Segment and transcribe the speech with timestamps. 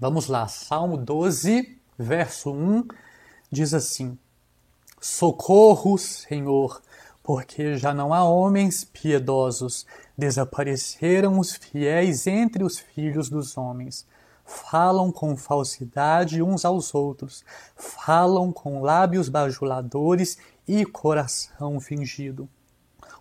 [0.00, 2.88] Vamos lá, Salmo 12, verso 1
[3.48, 4.18] diz assim:
[5.00, 6.82] Socorro, Senhor,
[7.22, 9.86] porque já não há homens piedosos,
[10.18, 14.04] desapareceram os fiéis entre os filhos dos homens.
[14.44, 17.44] Falam com falsidade uns aos outros,
[17.76, 20.36] falam com lábios bajuladores
[20.66, 22.48] e coração fingido.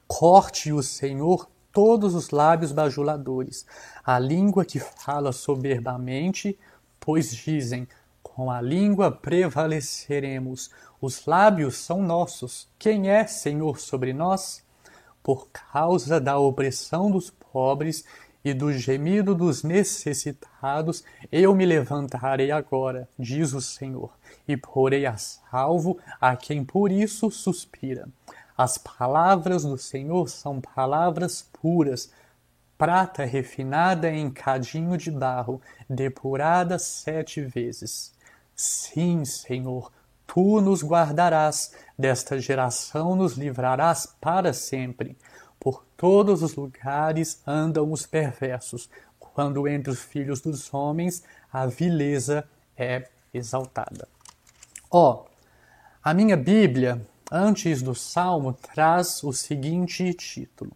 [0.07, 3.65] Corte o Senhor todos os lábios bajuladores,
[4.05, 6.57] a língua que fala soberbamente,
[6.99, 7.87] pois dizem:
[8.21, 10.71] com a língua prevaleceremos.
[11.01, 12.67] Os lábios são nossos.
[12.79, 14.63] Quem é Senhor sobre nós?
[15.21, 18.03] Por causa da opressão dos pobres
[18.43, 24.11] e do gemido dos necessitados, eu me levantarei agora, diz o Senhor,
[24.47, 28.09] e porei a salvo a quem por isso suspira.
[28.57, 32.11] As palavras do Senhor são palavras puras,
[32.77, 38.13] prata refinada em cadinho de barro, depurada sete vezes.
[38.55, 39.91] Sim, Senhor,
[40.25, 45.15] Tu nos guardarás, desta geração nos livrarás para sempre.
[45.59, 52.47] Por todos os lugares andam os perversos, quando entre os filhos dos homens a vileza
[52.75, 54.07] é exaltada.
[54.89, 55.25] Ó, oh,
[56.03, 56.99] a minha Bíblia,
[57.31, 60.71] antes do Salmo, traz o seguinte título: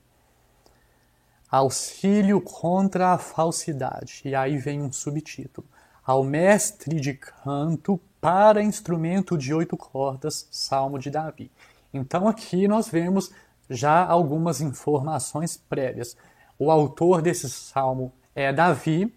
[1.50, 4.22] Auxílio contra a falsidade.
[4.26, 5.68] E aí vem um subtítulo:
[6.06, 11.52] Ao mestre de canto para instrumento de oito cordas, Salmo de Davi.
[11.94, 13.32] Então aqui nós vemos
[13.70, 16.16] já algumas informações prévias.
[16.58, 19.14] O autor desse salmo é Davi,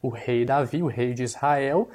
[0.00, 1.88] o rei Davi, o rei de Israel.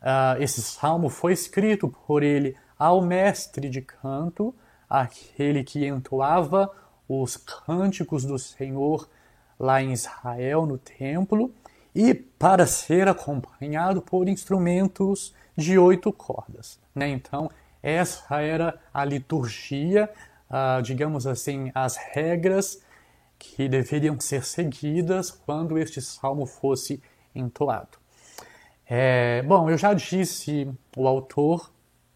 [0.00, 4.54] Uh, esse salmo foi escrito por ele ao mestre de canto,
[4.88, 6.72] aquele que entoava
[7.06, 9.06] os cânticos do Senhor
[9.58, 11.52] lá em Israel, no templo,
[11.94, 16.80] e para ser acompanhado por instrumentos de oito cordas.
[16.94, 17.10] Né?
[17.10, 17.50] Então,
[17.82, 20.08] essa era a liturgia,
[20.48, 22.82] uh, digamos assim, as regras
[23.38, 27.02] que deveriam ser seguidas quando este salmo fosse
[27.34, 27.98] entoado.
[28.86, 31.70] É, bom, eu já disse o autor,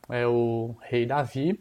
[0.08, 1.60] é o rei Davi,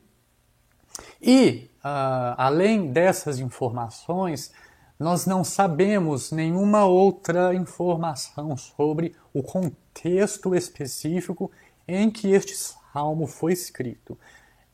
[1.22, 4.52] e uh, além dessas informações,
[5.00, 11.52] nós não sabemos nenhuma outra informação sobre o contexto específico
[11.88, 14.18] em que este salmo foi escrito.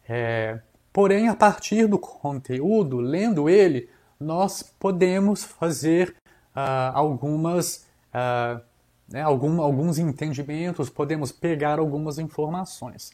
[0.07, 0.59] É,
[0.91, 6.16] porém, a partir do conteúdo, lendo ele, nós podemos fazer
[6.56, 8.62] uh, algumas, uh,
[9.07, 13.12] né, algum, alguns entendimentos, podemos pegar algumas informações.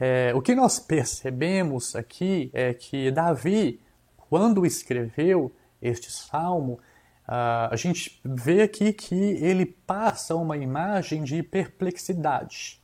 [0.00, 3.80] É, o que nós percebemos aqui é que Davi,
[4.16, 6.74] quando escreveu este salmo,
[7.26, 12.80] uh, a gente vê aqui que ele passa uma imagem de perplexidade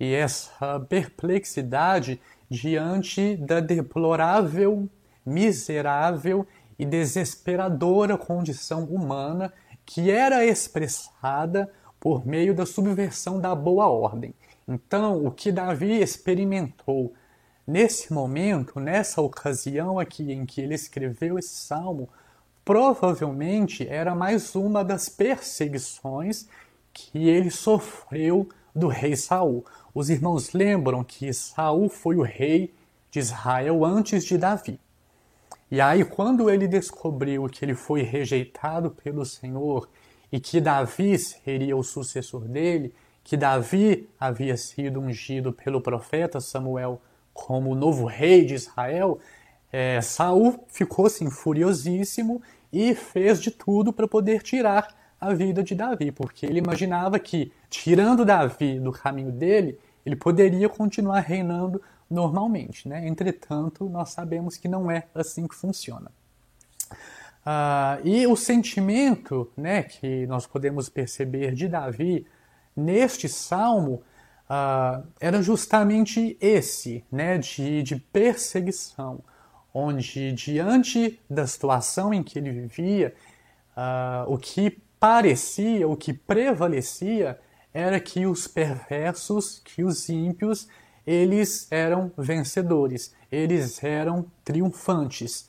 [0.00, 4.88] e essa perplexidade diante da deplorável,
[5.24, 6.46] miserável
[6.78, 9.52] e desesperadora condição humana
[9.84, 14.34] que era expressada por meio da subversão da boa ordem.
[14.72, 17.12] Então, o que Davi experimentou
[17.66, 22.08] nesse momento, nessa ocasião aqui em que ele escreveu esse salmo,
[22.64, 26.46] provavelmente era mais uma das perseguições
[26.92, 29.64] que ele sofreu do rei Saul.
[29.92, 32.72] Os irmãos lembram que Saul foi o rei
[33.10, 34.78] de Israel antes de Davi.
[35.68, 39.88] E aí, quando ele descobriu que ele foi rejeitado pelo Senhor
[40.30, 47.00] e que Davi seria o sucessor dele, que Davi havia sido ungido pelo profeta Samuel
[47.32, 49.18] como novo rei de Israel,
[49.72, 52.42] é, Saul ficou assim furiosíssimo
[52.72, 57.52] e fez de tudo para poder tirar a vida de Davi, porque ele imaginava que,
[57.68, 62.88] tirando Davi do caminho dele, ele poderia continuar reinando normalmente.
[62.88, 63.06] Né?
[63.06, 66.10] Entretanto, nós sabemos que não é assim que funciona.
[67.40, 72.26] Uh, e o sentimento né, que nós podemos perceber de Davi
[72.76, 74.02] neste salmo
[74.50, 79.20] uh, era justamente esse, né, de, de perseguição,
[79.72, 83.14] onde diante da situação em que ele vivia,
[83.76, 87.38] uh, o que parecia, o que prevalecia,
[87.72, 90.68] era que os perversos, que os ímpios,
[91.06, 95.48] eles eram vencedores, eles eram triunfantes.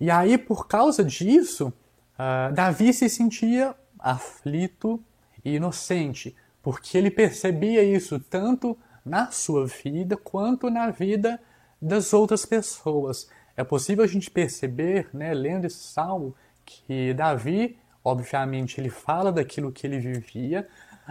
[0.00, 5.00] E aí, por causa disso, uh, Davi se sentia aflito
[5.44, 6.34] e inocente,
[6.68, 11.40] porque ele percebia isso tanto na sua vida quanto na vida
[11.80, 13.26] das outras pessoas.
[13.56, 16.34] É possível a gente perceber, né, lendo esse salmo,
[16.66, 17.78] que Davi
[18.08, 20.66] Obviamente, ele fala daquilo que ele vivia,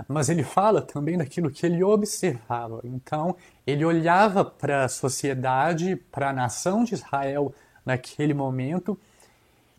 [0.08, 2.82] mas ele fala também daquilo que ele observava.
[2.84, 3.36] Então,
[3.68, 7.54] ele olhava para a sociedade, para a nação de Israel
[7.86, 9.00] naquele momento,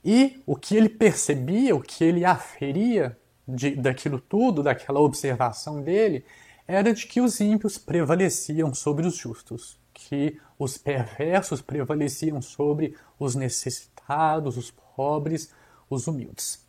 [0.05, 3.18] e o que ele percebia, o que ele aferia
[3.49, 6.25] de, daquilo tudo, daquela observação dele,
[6.67, 13.35] era de que os ímpios prevaleciam sobre os justos, que os perversos prevaleciam sobre os
[13.35, 15.51] necessitados, os pobres,
[15.89, 16.67] os humildes.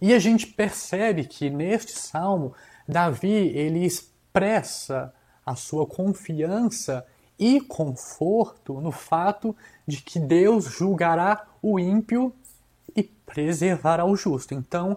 [0.00, 2.54] E a gente percebe que neste salmo,
[2.88, 5.12] Davi ele expressa
[5.44, 7.06] a sua confiança
[7.38, 9.54] e conforto no fato
[9.86, 12.34] de que Deus julgará o ímpio
[12.96, 14.54] e preservará o justo.
[14.54, 14.96] Então,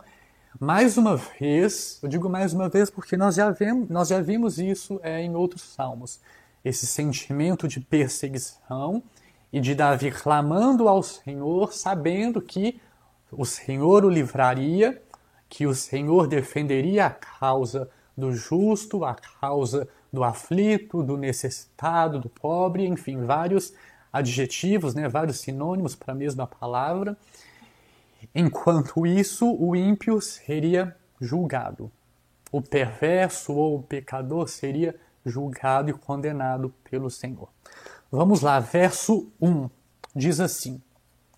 [0.59, 4.57] mais uma vez, eu digo mais uma vez porque nós já, vemos, nós já vimos
[4.57, 6.19] isso é, em outros salmos,
[6.65, 9.03] esse sentimento de perseguição
[9.53, 12.81] e de Davi clamando ao Senhor, sabendo que
[13.31, 15.01] o Senhor o livraria,
[15.47, 22.29] que o Senhor defenderia a causa do justo, a causa do aflito, do necessitado, do
[22.29, 23.73] pobre, enfim, vários
[24.11, 27.15] adjetivos, né, vários sinônimos para a mesma palavra.
[28.39, 31.91] Enquanto isso, o ímpio seria julgado.
[32.51, 34.95] O perverso ou o pecador seria
[35.25, 37.49] julgado e condenado pelo Senhor.
[38.11, 39.67] Vamos lá, verso 1
[40.15, 40.79] diz assim: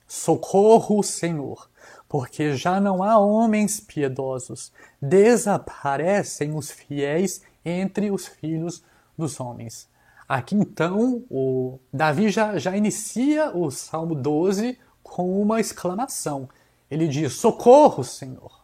[0.06, 1.70] Socorro, Senhor,
[2.10, 8.84] porque já não há homens piedosos, desaparecem os fiéis entre os filhos
[9.18, 9.88] dos homens.
[10.28, 16.50] Aqui então, o Davi já, já inicia o Salmo 12 com uma exclamação.
[16.90, 18.60] Ele diz: Socorro, Senhor!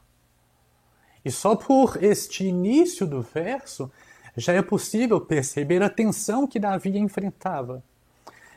[1.24, 3.92] E só por este início do verso
[4.38, 7.84] já é possível perceber a tensão que Davi enfrentava.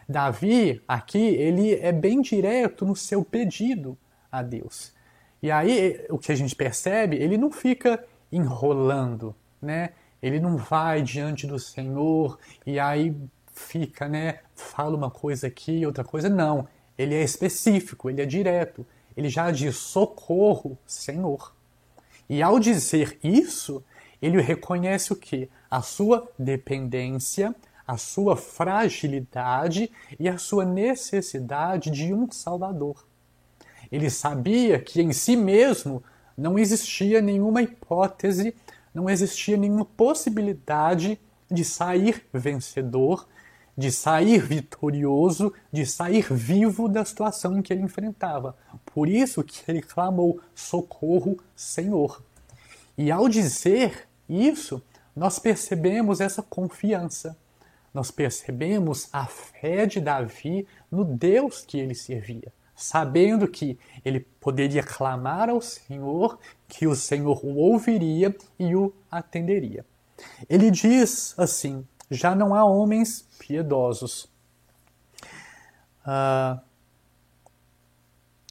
[0.09, 3.97] Davi, aqui, ele é bem direto no seu pedido
[4.31, 4.93] a Deus.
[5.43, 9.91] E aí o que a gente percebe, ele não fica enrolando, né?
[10.21, 13.15] Ele não vai diante do Senhor e aí
[13.53, 14.41] fica, né?
[14.55, 16.29] Fala uma coisa aqui, outra coisa.
[16.29, 16.67] Não.
[16.97, 18.85] Ele é específico, ele é direto.
[19.19, 21.53] Ele já diz socorro, Senhor.
[22.29, 23.83] E ao dizer isso,
[24.23, 25.51] ele reconhece o que?
[25.69, 27.53] A sua dependência,
[27.85, 33.05] a sua fragilidade e a sua necessidade de um Salvador.
[33.91, 36.01] Ele sabia que em si mesmo
[36.37, 38.55] não existia nenhuma hipótese,
[38.95, 41.19] não existia nenhuma possibilidade
[41.51, 43.27] de sair vencedor,
[43.79, 48.57] de sair vitorioso, de sair vivo da situação que ele enfrentava.
[48.85, 52.21] Por isso que ele clamou: socorro, Senhor.
[52.97, 54.83] E ao dizer isso,
[55.15, 57.39] nós percebemos essa confiança.
[57.95, 64.85] Nós percebemos a fé de Davi no Deus que ele servia sabendo que ele poderia
[64.85, 66.39] clamar ao Senhor,
[66.69, 69.85] que o Senhor o ouviria e o atenderia.
[70.49, 74.29] Ele diz assim: já não há homens piedosos.
[76.05, 76.61] Ah,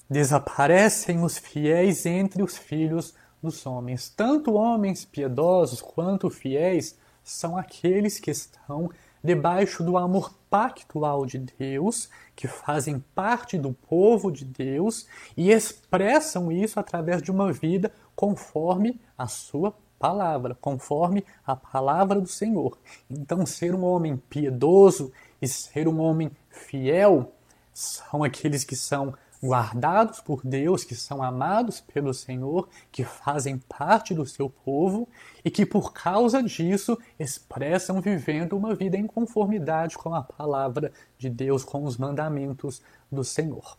[0.10, 4.10] desaparecem os fiéis entre os filhos dos homens.
[4.10, 8.90] Tanto homens piedosos quanto fiéis são aqueles que estão
[9.24, 15.06] debaixo do amor pactual de Deus, que fazem parte do povo de Deus
[15.36, 22.28] e expressam isso através de uma vida conforme a sua palavra, conforme a palavra do
[22.28, 22.78] Senhor.
[23.10, 25.12] Então, ser um homem piedoso
[25.42, 27.34] e ser um homem fiel
[27.74, 29.14] são aqueles que são
[29.44, 35.08] guardados por Deus, que são amados pelo Senhor, que fazem parte do seu povo
[35.46, 41.30] e que por causa disso expressam vivendo uma vida em conformidade com a palavra de
[41.30, 43.78] Deus, com os mandamentos do Senhor.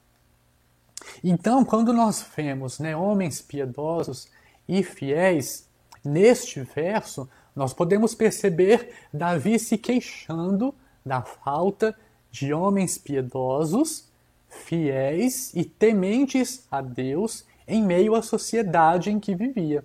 [1.22, 4.28] Então, quando nós vemos né, homens piedosos
[4.68, 5.67] e fiéis,
[6.08, 10.74] neste verso, nós podemos perceber Davi se queixando
[11.04, 11.96] da falta
[12.30, 14.08] de homens piedosos
[14.48, 19.84] fiéis e tementes a Deus em meio à sociedade em que vivia.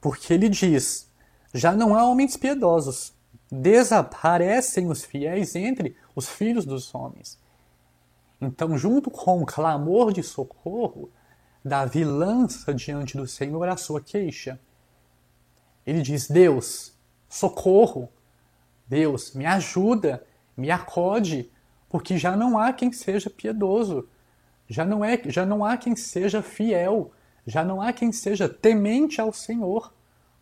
[0.00, 1.08] Porque ele diz:
[1.54, 3.12] já não há homens piedosos,
[3.50, 7.38] desaparecem os fiéis entre os filhos dos homens.
[8.40, 11.10] Então, junto com o clamor de socorro,
[11.62, 14.58] Davi lança diante do Senhor a sua queixa.
[15.86, 16.92] Ele diz: Deus,
[17.28, 18.08] socorro,
[18.86, 20.24] Deus, me ajuda,
[20.56, 21.50] me acode,
[21.88, 24.08] porque já não há quem seja piedoso,
[24.68, 27.12] já não, é, já não há quem seja fiel,
[27.46, 29.92] já não há quem seja temente ao Senhor,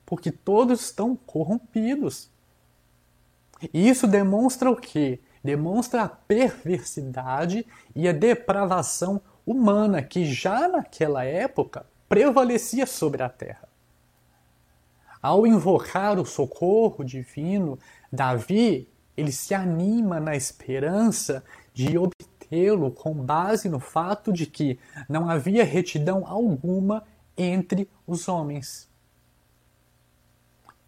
[0.05, 2.31] porque todos estão corrompidos.
[3.73, 5.21] E isso demonstra o quê?
[5.43, 13.68] Demonstra a perversidade e a depravação humana que já naquela época prevalecia sobre a terra.
[15.21, 17.79] Ao invocar o socorro divino,
[18.13, 21.43] Davi ele se anima na esperança
[21.75, 27.05] de obtê-lo com base no fato de que não havia retidão alguma
[27.37, 28.89] entre os homens.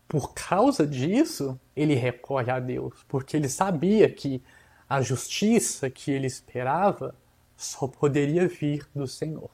[0.07, 4.43] Por causa disso, ele recorre a Deus, porque ele sabia que
[4.89, 7.15] a justiça que ele esperava
[7.57, 9.51] só poderia vir do Senhor.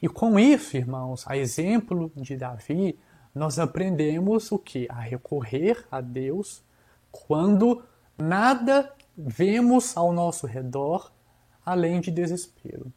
[0.00, 2.98] E com isso, irmãos, a exemplo de Davi,
[3.34, 4.86] nós aprendemos o que?
[4.90, 6.62] A recorrer a Deus
[7.10, 7.82] quando
[8.16, 11.10] nada vemos ao nosso redor
[11.64, 12.92] além de desespero.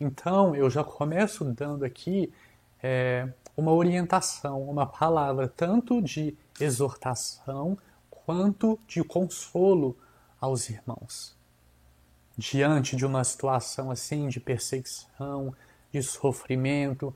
[0.00, 2.32] Então, eu já começo dando aqui
[2.82, 7.78] é, uma orientação, uma palavra tanto de exortação
[8.10, 9.96] quanto de consolo
[10.40, 11.36] aos irmãos.
[12.36, 15.54] Diante de uma situação assim de perseguição,
[15.92, 17.14] de sofrimento,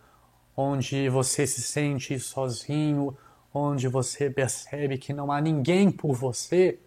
[0.57, 3.17] onde você se sente sozinho,
[3.53, 6.79] onde você percebe que não há ninguém por você,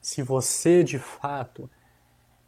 [0.00, 1.70] se você de fato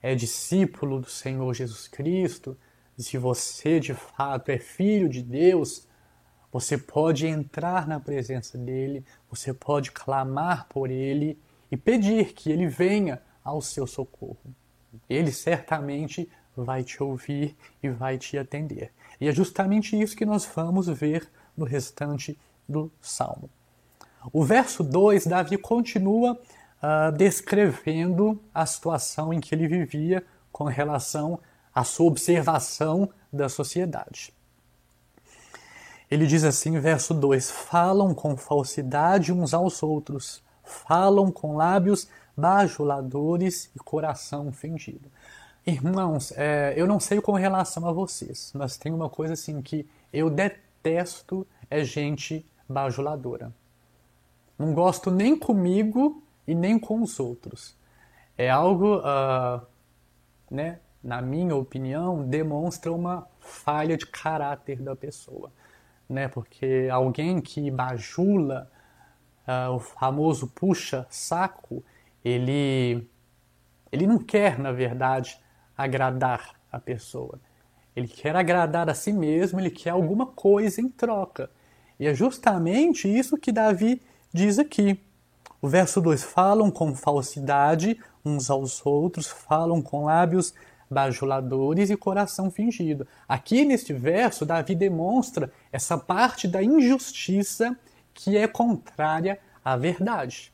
[0.03, 2.57] é discípulo do Senhor Jesus Cristo,
[2.97, 5.89] se você de fato é filho de Deus,
[6.53, 11.39] você pode entrar na presença dele, você pode clamar por ele
[11.71, 14.55] e pedir que ele venha ao seu socorro.
[15.09, 18.93] Ele certamente vai te ouvir e vai te atender.
[19.21, 23.51] E é justamente isso que nós vamos ver no restante do salmo.
[24.33, 31.39] O verso 2, Davi continua uh, descrevendo a situação em que ele vivia com relação
[31.75, 34.33] à sua observação da sociedade.
[36.11, 43.71] Ele diz assim, verso 2: Falam com falsidade uns aos outros, falam com lábios bajuladores
[43.77, 45.11] e coração fingido.
[45.71, 49.89] Irmãos, é, eu não sei com relação a vocês, mas tem uma coisa assim que
[50.13, 53.53] eu detesto é gente bajuladora.
[54.59, 57.77] Não gosto nem comigo e nem com os outros.
[58.37, 59.65] É algo, uh,
[60.51, 65.53] né, na minha opinião, demonstra uma falha de caráter da pessoa.
[66.09, 66.27] Né?
[66.27, 68.69] Porque alguém que bajula,
[69.47, 71.85] uh, o famoso puxa-saco,
[72.25, 73.09] ele,
[73.93, 75.41] ele não quer, na verdade,
[75.83, 77.39] agradar a pessoa.
[77.95, 81.51] Ele quer agradar a si mesmo, ele quer alguma coisa em troca.
[81.99, 84.01] E é justamente isso que Davi
[84.33, 85.01] diz aqui.
[85.61, 90.55] O verso 2: Falam com falsidade uns aos outros, falam com lábios
[90.91, 93.07] bajuladores e coração fingido.
[93.29, 97.77] Aqui neste verso, Davi demonstra essa parte da injustiça
[98.13, 100.53] que é contrária à verdade.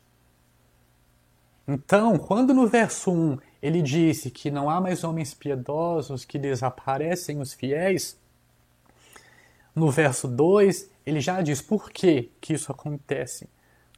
[1.66, 7.41] Então, quando no verso 1 ele disse que não há mais homens piedosos, que desaparecem
[7.41, 8.19] os fiéis,
[9.75, 13.49] no verso 2 ele já diz por que, que isso acontece.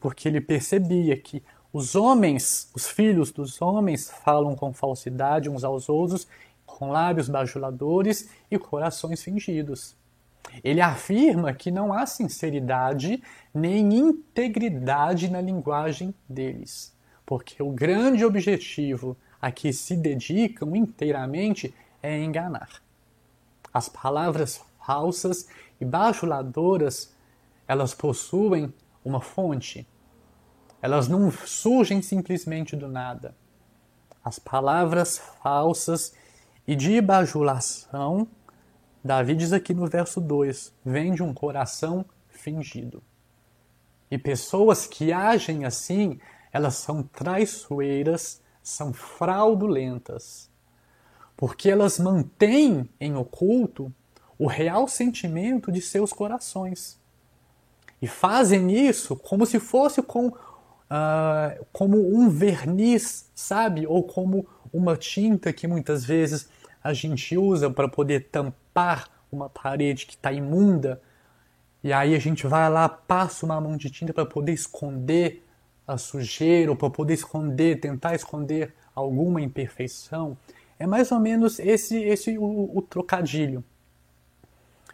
[0.00, 5.88] Porque ele percebia que os homens, os filhos dos homens, falam com falsidade uns aos
[5.88, 6.26] outros,
[6.66, 9.96] com lábios bajuladores e corações fingidos.
[10.64, 13.22] Ele afirma que não há sinceridade
[13.54, 22.18] nem integridade na linguagem deles, porque o grande objetivo a que se dedicam inteiramente é
[22.18, 22.82] enganar.
[23.72, 25.46] As palavras falsas
[25.80, 27.14] e bajuladoras,
[27.66, 28.72] elas possuem
[29.04, 29.86] uma fonte,
[30.80, 33.34] elas não surgem simplesmente do nada.
[34.24, 36.14] As palavras falsas
[36.66, 38.28] e de bajulação,
[39.02, 43.02] Davi diz aqui no verso 2, vem de um coração fingido.
[44.10, 46.18] E pessoas que agem assim,
[46.52, 50.50] elas são traiçoeiras, são fraudulentas,
[51.36, 53.92] porque elas mantêm em oculto
[54.38, 57.00] o real sentimento de seus corações.
[58.00, 63.86] E fazem isso como se fosse com uh, como um verniz, sabe?
[63.86, 66.48] Ou como uma tinta que muitas vezes
[66.84, 71.00] a gente usa para poder tampar uma parede que está imunda.
[71.82, 75.47] E aí a gente vai lá, passa uma mão de tinta para poder esconder
[75.88, 80.36] a sujeira, ou para poder esconder, tentar esconder alguma imperfeição.
[80.78, 83.64] É mais ou menos esse, esse o, o trocadilho.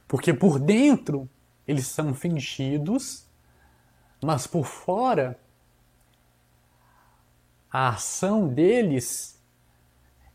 [0.06, 1.28] Porque por dentro
[1.66, 3.26] eles são fingidos,
[4.22, 5.38] mas por fora
[7.70, 9.42] a ação deles,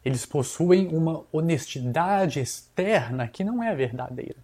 [0.04, 4.36] eles possuem uma honestidade externa que não é verdadeira.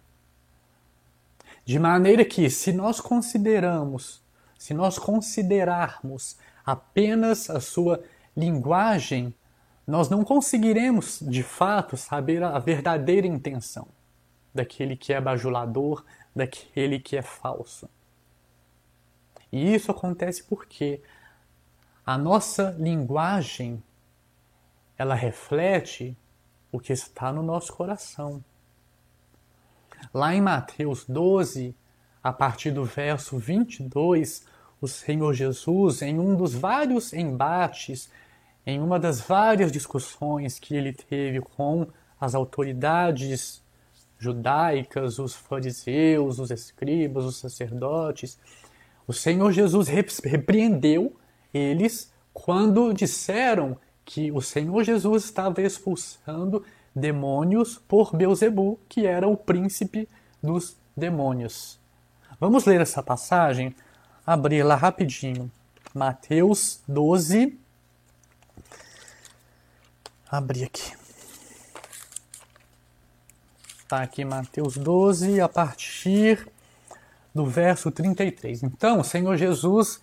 [1.62, 4.24] De maneira que, se nós consideramos,
[4.58, 8.02] se nós considerarmos apenas a sua
[8.36, 9.34] linguagem,
[9.86, 13.88] nós não conseguiremos de fato saber a verdadeira intenção
[14.52, 17.88] daquele que é bajulador, daquele que é falso.
[19.52, 21.00] E isso acontece porque
[22.04, 23.82] a nossa linguagem
[24.98, 26.16] ela reflete
[26.72, 28.42] o que está no nosso coração.
[30.12, 31.74] Lá em Mateus 12,
[32.26, 34.44] a partir do verso 22,
[34.80, 38.10] o Senhor Jesus, em um dos vários embates,
[38.66, 41.86] em uma das várias discussões que ele teve com
[42.20, 43.62] as autoridades
[44.18, 48.36] judaicas, os fariseus, os escribas, os sacerdotes,
[49.06, 51.14] o Senhor Jesus repreendeu
[51.54, 59.36] eles quando disseram que o Senhor Jesus estava expulsando demônios por Beuzebu, que era o
[59.36, 60.08] príncipe
[60.42, 61.85] dos demônios.
[62.38, 63.74] Vamos ler essa passagem?
[64.26, 65.50] Abrir lá rapidinho.
[65.94, 67.58] Mateus 12.
[70.30, 70.92] Abrir aqui.
[73.78, 76.46] Está aqui Mateus 12, a partir
[77.34, 78.64] do verso 33.
[78.64, 80.02] Então, o Senhor Jesus,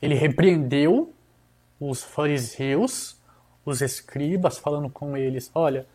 [0.00, 1.12] ele repreendeu
[1.80, 3.16] os fariseus,
[3.64, 5.88] os escribas, falando com eles: olha,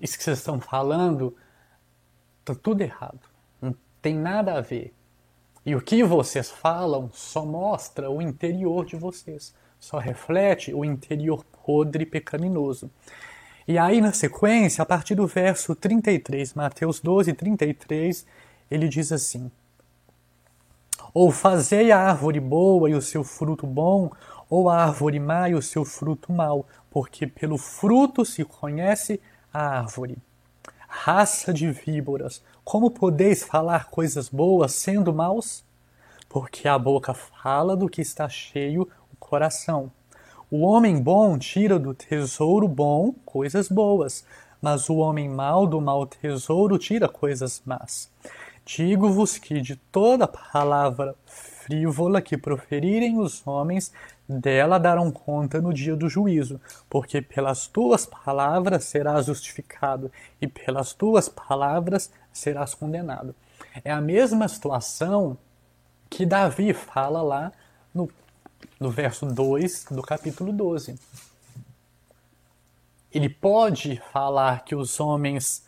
[0.00, 1.36] isso que vocês estão falando
[2.40, 3.20] está tudo errado,
[4.06, 4.94] tem nada a ver.
[5.64, 11.44] E o que vocês falam só mostra o interior de vocês, só reflete o interior
[11.64, 12.88] podre e pecaminoso.
[13.66, 18.24] E aí, na sequência, a partir do verso 33, Mateus 12, 33,
[18.70, 19.50] ele diz assim:
[21.12, 24.12] Ou fazei a árvore boa e o seu fruto bom,
[24.48, 29.20] ou a árvore má e o seu fruto mau, porque pelo fruto se conhece
[29.52, 30.16] a árvore.
[30.86, 35.64] Raça de víboras, como podeis falar coisas boas sendo maus?
[36.28, 39.88] Porque a boca fala do que está cheio o coração.
[40.50, 44.24] O homem bom tira do tesouro bom coisas boas,
[44.60, 48.10] mas o homem mau do mau tesouro tira coisas más.
[48.64, 53.92] Digo-vos que de toda palavra frívola que proferirem os homens,
[54.28, 56.60] dela darão conta no dia do juízo,
[56.90, 60.10] porque pelas tuas palavras serás justificado,
[60.40, 63.34] e pelas tuas palavras serás condenado.
[63.84, 65.38] É a mesma situação
[66.08, 67.52] que Davi fala lá
[67.94, 68.10] no,
[68.78, 70.98] no verso 2 do capítulo 12.
[73.12, 75.64] Ele pode falar que os homens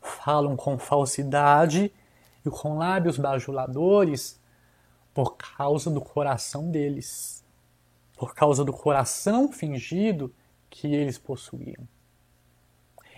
[0.00, 1.92] falam com falsidade
[2.44, 4.40] e com lábios bajuladores
[5.12, 7.42] por causa do coração deles,
[8.16, 10.34] por causa do coração fingido
[10.70, 11.86] que eles possuíam.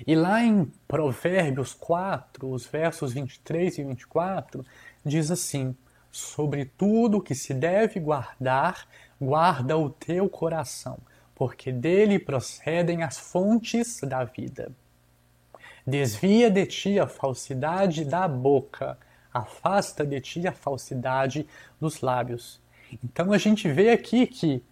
[0.07, 4.65] E lá em Provérbios 4, os versos 23 e 24,
[5.05, 5.75] diz assim:
[6.11, 8.87] Sobre tudo que se deve guardar,
[9.21, 10.99] guarda o teu coração,
[11.35, 14.71] porque dele procedem as fontes da vida.
[15.87, 18.99] Desvia de ti a falsidade da boca
[19.33, 21.47] afasta de ti a falsidade
[21.81, 22.61] dos lábios.
[23.05, 24.63] Então a gente vê aqui que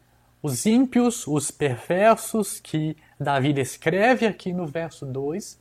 [0.42, 5.58] os ímpios, os perversos que Davi descreve aqui no verso 2,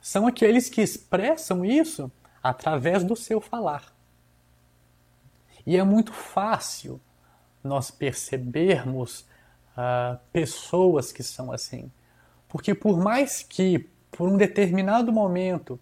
[0.00, 2.10] são aqueles que expressam isso
[2.42, 3.92] através do seu falar.
[5.66, 7.00] E é muito fácil
[7.62, 9.20] nós percebermos
[9.76, 11.90] uh, pessoas que são assim.
[12.48, 15.78] Porque por mais que, por um determinado momento,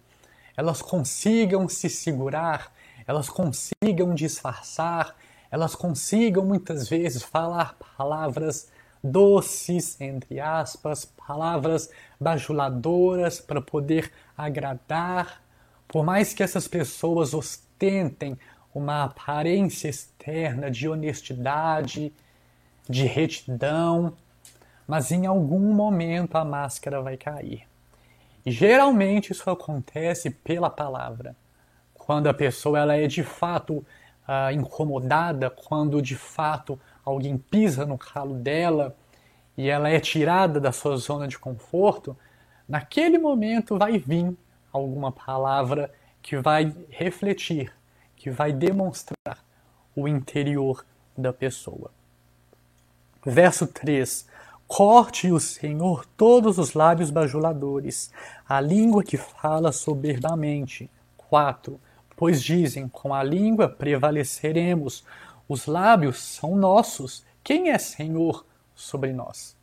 [0.55, 2.73] elas consigam se segurar,
[3.07, 5.15] elas consigam disfarçar,
[5.51, 8.71] elas consigam muitas vezes falar palavras
[9.03, 15.41] doces, entre aspas, palavras bajuladoras para poder agradar.
[15.87, 18.37] Por mais que essas pessoas ostentem
[18.73, 22.13] uma aparência externa de honestidade,
[22.87, 24.13] de retidão,
[24.87, 27.67] mas em algum momento a máscara vai cair.
[28.45, 31.35] E geralmente isso acontece pela palavra.
[31.93, 33.85] Quando a pessoa ela é de fato
[34.29, 38.95] uh, incomodada, quando de fato alguém pisa no calo dela
[39.57, 42.15] e ela é tirada da sua zona de conforto,
[42.67, 44.37] naquele momento vai vir
[44.71, 47.73] alguma palavra que vai refletir,
[48.15, 49.43] que vai demonstrar
[49.95, 50.85] o interior
[51.17, 51.91] da pessoa.
[53.25, 54.27] Verso 3:
[54.67, 58.13] Corte o Senhor todos os lábios bajuladores,
[58.47, 60.89] a língua que fala soberbamente.
[61.17, 61.79] 4.
[62.19, 65.05] Pois dizem: com a língua prevaleceremos.
[65.47, 67.25] Os lábios são nossos.
[67.41, 69.55] Quem é Senhor sobre nós?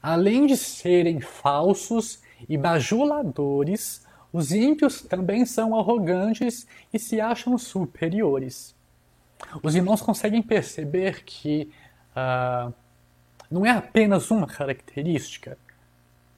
[0.00, 8.76] Além de serem falsos e bajuladores, os ímpios também são arrogantes e se acham superiores.
[9.60, 11.68] Os irmãos conseguem perceber que
[12.16, 12.72] uh,
[13.50, 15.58] não é apenas uma característica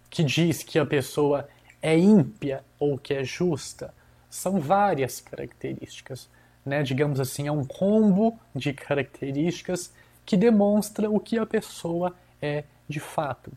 [0.09, 1.47] que diz que a pessoa
[1.83, 3.93] é ímpia ou que é justa.
[4.35, 6.29] São várias características.
[6.67, 9.93] né, digamos assim, é um combo de características
[10.27, 13.53] que demonstra o que a pessoa é de fato.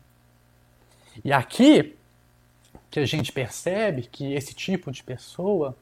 [1.24, 1.96] E aqui
[2.90, 5.74] que a gente percebe que esse tipo de pessoa,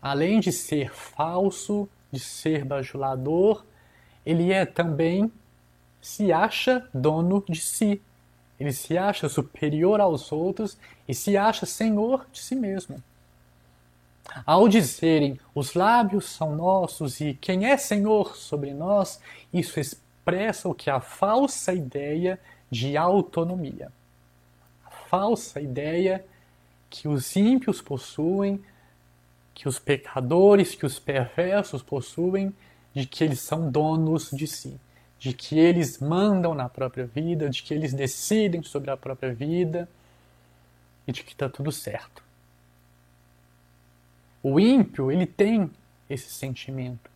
[0.00, 3.66] além de ser falso, de ser bajulador,
[4.24, 5.30] ele é também
[6.00, 8.00] se acha dono de si.
[8.58, 13.02] Ele se acha superior aos outros e se acha senhor de si mesmo.
[14.46, 19.20] Ao dizerem os lábios são nossos e quem é senhor sobre nós,
[19.52, 22.38] isso expressa o que é a falsa ideia
[22.70, 23.90] de autonomia.
[24.86, 26.24] A falsa ideia
[26.88, 28.62] que os ímpios possuem,
[29.54, 32.54] que os pecadores, que os perversos possuem,
[32.94, 34.78] de que eles são donos de si,
[35.18, 39.88] de que eles mandam na própria vida, de que eles decidem sobre a própria vida
[41.06, 42.29] e de que está tudo certo.
[44.42, 45.70] O ímpio, ele tem
[46.08, 47.10] esse sentimento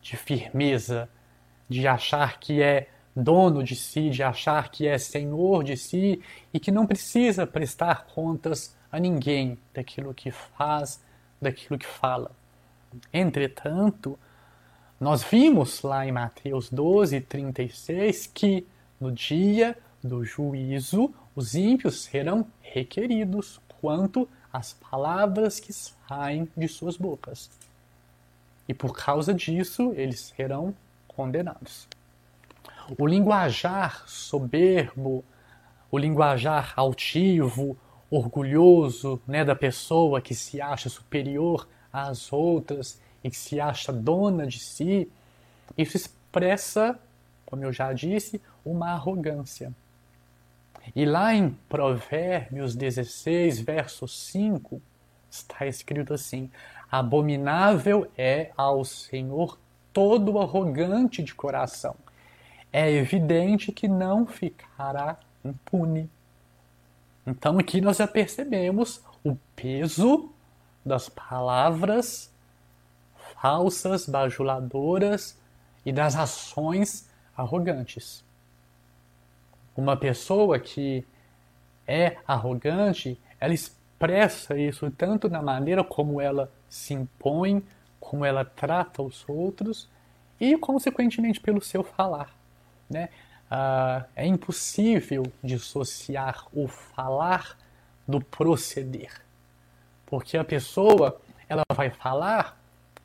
[0.00, 1.08] de firmeza,
[1.68, 6.58] de achar que é dono de si, de achar que é senhor de si e
[6.58, 11.00] que não precisa prestar contas a ninguém daquilo que faz,
[11.40, 12.30] daquilo que fala.
[13.12, 14.18] Entretanto,
[15.00, 18.66] nós vimos lá em Mateus 12, 36 que
[19.00, 26.96] no dia do juízo os ímpios serão requeridos quanto às palavras que saem de suas
[26.96, 27.50] bocas.
[28.68, 30.74] E por causa disso eles serão
[31.08, 31.88] condenados.
[32.98, 35.24] O linguajar soberbo,
[35.90, 37.76] o linguajar altivo,
[38.10, 44.46] orgulhoso né, da pessoa que se acha superior às outras e que se acha dona
[44.46, 45.10] de si,
[45.78, 46.98] isso expressa,
[47.46, 49.72] como eu já disse, uma arrogância.
[50.94, 54.80] E lá em Provérbios 16, verso 5,
[55.30, 56.50] está escrito assim:
[56.90, 59.58] Abominável é ao Senhor
[59.92, 61.94] todo arrogante de coração.
[62.72, 66.10] É evidente que não ficará impune.
[67.26, 70.30] Então aqui nós já percebemos o peso
[70.84, 72.32] das palavras
[73.40, 75.38] falsas, bajuladoras
[75.84, 78.24] e das ações arrogantes.
[79.76, 81.04] Uma pessoa que
[81.86, 87.62] é arrogante, ela expressa isso tanto na maneira como ela se impõe,
[88.00, 89.88] como ela trata os outros
[90.40, 92.34] e, consequentemente, pelo seu falar.
[92.88, 93.08] Né?
[93.50, 97.56] Ah, é impossível dissociar o falar
[98.08, 99.12] do proceder,
[100.06, 102.58] porque a pessoa ela vai falar,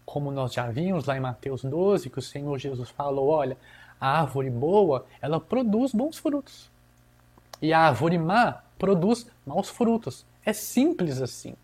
[0.05, 3.57] como nós já vimos lá em Mateus 12, que o Senhor Jesus falou: olha,
[3.99, 6.69] a árvore boa ela produz bons frutos
[7.61, 10.25] e a árvore má produz maus frutos.
[10.45, 11.55] É simples assim.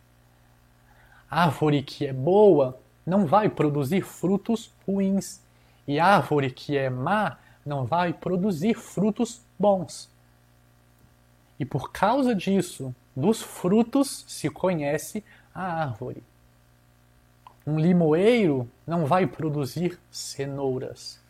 [1.30, 5.42] A árvore que é boa não vai produzir frutos ruins.
[5.88, 10.10] E a árvore que é má não vai produzir frutos bons.
[11.60, 16.24] E por causa disso, dos frutos se conhece a árvore.
[17.66, 21.22] Um limoeiro não vai produzir cenouras.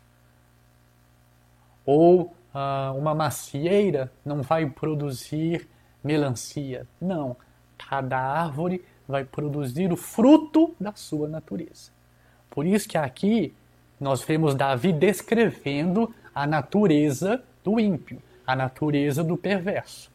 [1.85, 5.67] Ou uh, uma macieira não vai produzir
[6.03, 6.87] melancia.
[7.01, 7.35] Não.
[7.77, 11.91] Cada árvore vai produzir o fruto da sua natureza.
[12.49, 13.53] Por isso que aqui
[13.99, 20.11] nós vemos Davi descrevendo a natureza do ímpio, a natureza do perverso.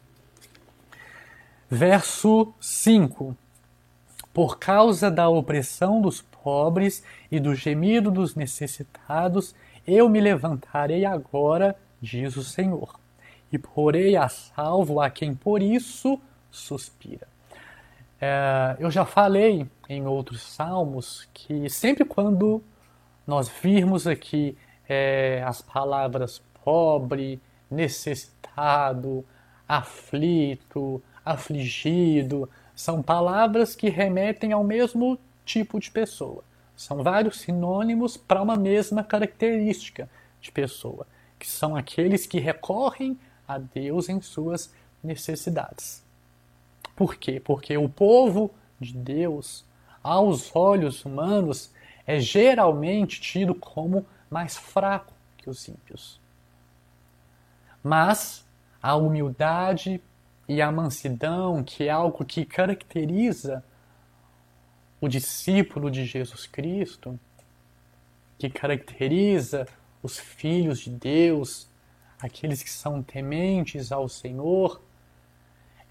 [1.69, 3.35] Verso 5:
[4.33, 9.53] Por causa da opressão dos pobres e do gemido dos necessitados,
[9.93, 12.99] eu me levantarei agora, diz o Senhor,
[13.51, 16.19] e porei a salvo a quem por isso
[16.51, 17.27] suspira.
[18.21, 22.61] É, eu já falei em outros salmos que sempre quando
[23.25, 29.23] nós virmos aqui é, as palavras pobre, necessitado,
[29.67, 36.43] aflito, afligido, são palavras que remetem ao mesmo tipo de pessoa.
[36.79, 41.05] São vários sinônimos para uma mesma característica de pessoa,
[41.37, 46.01] que são aqueles que recorrem a Deus em suas necessidades.
[46.95, 47.37] Por quê?
[47.37, 49.65] Porque o povo de Deus,
[50.01, 51.69] aos olhos humanos,
[52.07, 56.17] é geralmente tido como mais fraco que os ímpios.
[57.83, 58.45] Mas
[58.81, 60.01] a humildade
[60.47, 63.65] e a mansidão, que é algo que caracteriza
[65.01, 67.19] o discípulo de Jesus Cristo,
[68.37, 69.67] que caracteriza
[70.01, 71.69] os filhos de Deus,
[72.19, 74.81] aqueles que são tementes ao Senhor,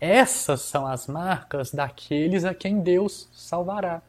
[0.00, 4.00] essas são as marcas daqueles a quem Deus salvará.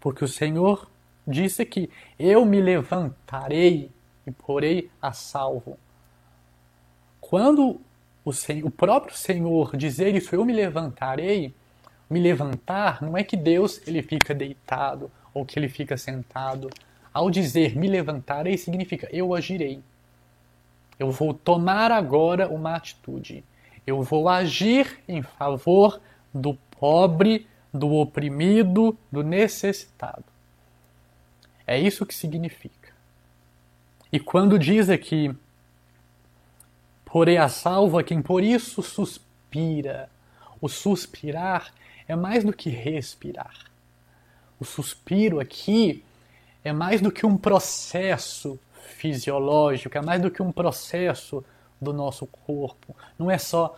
[0.00, 0.88] Porque o Senhor
[1.26, 3.90] disse aqui: Eu me levantarei
[4.26, 5.78] e porei a salvo.
[7.20, 7.80] Quando
[8.24, 11.54] o, Senhor, o próprio Senhor dizer isso, eu me levantarei,
[12.12, 16.68] me levantar, não é que Deus ele fica deitado ou que ele fica sentado.
[17.12, 19.80] Ao dizer me levantarei, significa eu agirei.
[20.98, 23.42] Eu vou tomar agora uma atitude.
[23.86, 26.00] Eu vou agir em favor
[26.32, 30.24] do pobre, do oprimido, do necessitado.
[31.66, 32.92] É isso que significa.
[34.12, 35.34] E quando diz aqui,
[37.06, 40.10] porém a salva quem por isso suspira,
[40.60, 41.72] o suspirar
[42.12, 43.54] é mais do que respirar.
[44.60, 46.04] O suspiro aqui
[46.62, 48.58] é mais do que um processo
[48.96, 51.44] fisiológico, é mais do que um processo
[51.80, 52.94] do nosso corpo.
[53.18, 53.76] Não é só,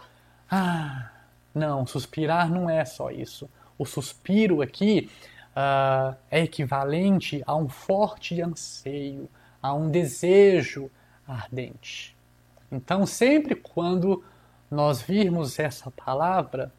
[0.51, 1.11] ah,
[1.55, 3.49] não, suspirar não é só isso.
[3.79, 5.11] O suspiro aqui
[5.57, 9.29] uh, é equivalente a um forte anseio,
[9.63, 10.91] a um desejo
[11.27, 12.15] ardente.
[12.71, 14.23] Então, sempre quando
[14.71, 16.73] nós virmos essa palavra,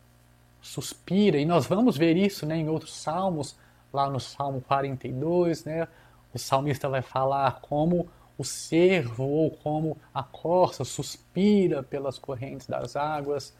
[0.65, 3.55] suspira, e nós vamos ver isso né, em outros salmos,
[3.93, 5.87] lá no Salmo 42, né,
[6.33, 12.95] o salmista vai falar como o cervo ou como a corça suspira pelas correntes das
[12.95, 13.55] águas.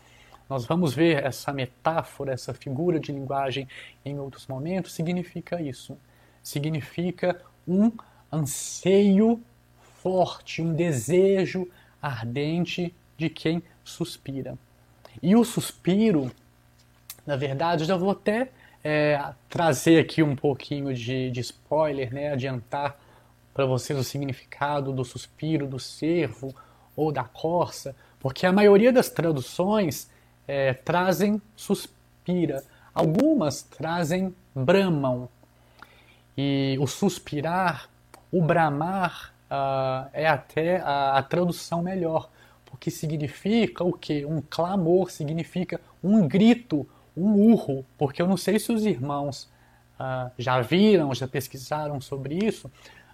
[0.49, 3.67] Nós vamos ver essa metáfora, essa figura de linguagem
[4.03, 4.91] em outros momentos.
[4.91, 5.97] Significa isso.
[6.43, 7.91] Significa um
[8.33, 9.41] anseio
[10.01, 11.69] forte, um desejo
[12.01, 14.57] ardente de quem suspira.
[15.23, 16.29] E o suspiro,
[17.25, 18.49] na verdade, eu já vou até
[18.83, 22.99] é, trazer aqui um pouquinho de, de spoiler, né, adiantar
[23.53, 26.53] para vocês o significado do suspiro, do cervo
[26.95, 30.09] ou da corça, porque a maioria das traduções
[30.47, 35.29] é, trazem suspira, algumas trazem bramam.
[36.37, 37.89] E o suspirar,
[38.31, 42.29] o bramar, uh, é até a, a tradução melhor,
[42.65, 44.25] porque significa o que?
[44.25, 49.49] Um clamor, significa um grito, um urro, porque eu não sei se os irmãos
[49.99, 52.69] uh, já viram, já pesquisaram sobre isso,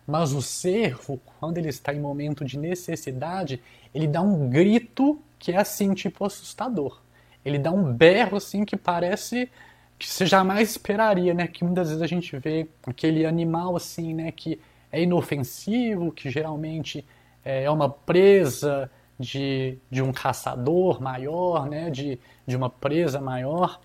[0.05, 3.61] mas o cervo, quando ele está em momento de necessidade,
[3.93, 7.01] ele dá um grito que é assim, tipo assustador.
[7.43, 9.49] Ele dá um berro assim que parece
[9.97, 11.47] que você jamais esperaria, né?
[11.47, 14.31] Que muitas vezes a gente vê aquele animal assim, né?
[14.31, 14.59] Que
[14.91, 17.05] é inofensivo, que geralmente
[17.43, 21.89] é uma presa de, de um caçador maior, né?
[21.89, 23.79] De, de uma presa maior.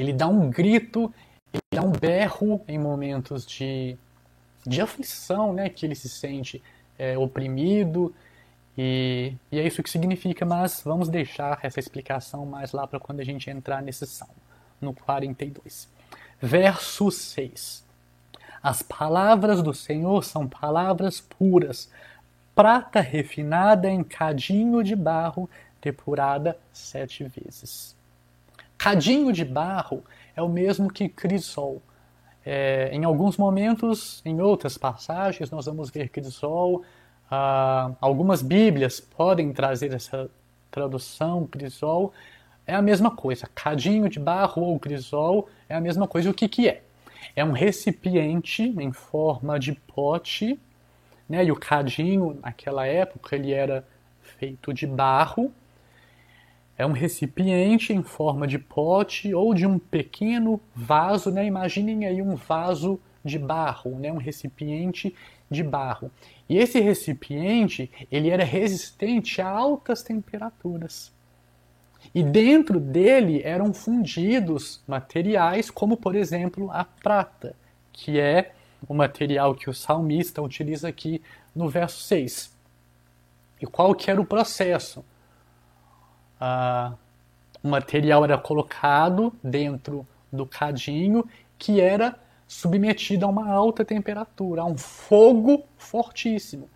[0.00, 1.12] Ele dá um grito,
[1.52, 3.96] ele dá um berro em momentos de,
[4.66, 6.62] de aflição, né, que ele se sente
[6.98, 8.14] é, oprimido,
[8.78, 13.20] e, e, é isso que significa, mas vamos deixar essa explicação mais lá para quando
[13.20, 14.34] a gente entrar nesse salmo,
[14.80, 15.88] no 42.
[16.40, 17.84] Verso 6.
[18.62, 21.90] As palavras do Senhor são palavras puras,
[22.54, 25.48] prata refinada em cadinho de barro,
[25.82, 27.96] depurada sete vezes.
[28.80, 30.02] Cadinho de barro
[30.34, 31.82] é o mesmo que crisol,
[32.42, 36.82] é, em alguns momentos, em outras passagens, nós vamos ver crisol.
[37.30, 40.30] Ah, algumas Bíblias podem trazer essa
[40.70, 42.14] tradução, crisol.
[42.66, 43.46] É a mesma coisa.
[43.54, 46.30] Cadinho de barro ou crisol é a mesma coisa.
[46.30, 46.82] O que, que é?
[47.36, 50.58] É um recipiente em forma de pote,
[51.28, 51.44] né?
[51.44, 53.86] e o cadinho, naquela época, ele era
[54.22, 55.52] feito de barro,
[56.80, 61.44] é um recipiente em forma de pote ou de um pequeno vaso, né?
[61.44, 64.10] Imaginem aí um vaso de barro, né?
[64.10, 65.14] Um recipiente
[65.50, 66.10] de barro.
[66.48, 71.12] E esse recipiente, ele era resistente a altas temperaturas.
[72.14, 77.54] E dentro dele eram fundidos materiais como, por exemplo, a prata,
[77.92, 78.52] que é
[78.88, 81.20] o material que o salmista utiliza aqui
[81.54, 82.56] no verso 6.
[83.60, 85.04] E qual que era o processo?
[86.40, 86.96] Uh,
[87.62, 94.64] o material era colocado dentro do cadinho que era submetido a uma alta temperatura, a
[94.64, 96.68] um fogo fortíssimo.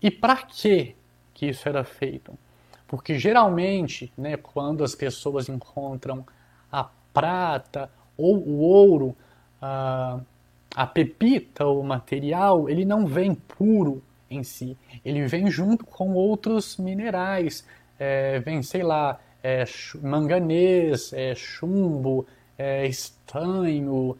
[0.00, 0.94] E para que
[1.42, 2.38] que isso era feito?
[2.86, 6.24] Porque geralmente, né, quando as pessoas encontram
[6.70, 9.16] a prata ou o ouro,
[9.60, 10.22] uh,
[10.74, 16.76] a pepita, o material, ele não vem puro em si, ele vem junto com outros
[16.76, 17.66] minerais,
[18.02, 19.64] é, vem, sei lá, é,
[20.02, 22.26] manganês, é, chumbo,
[22.58, 24.18] é, estanho,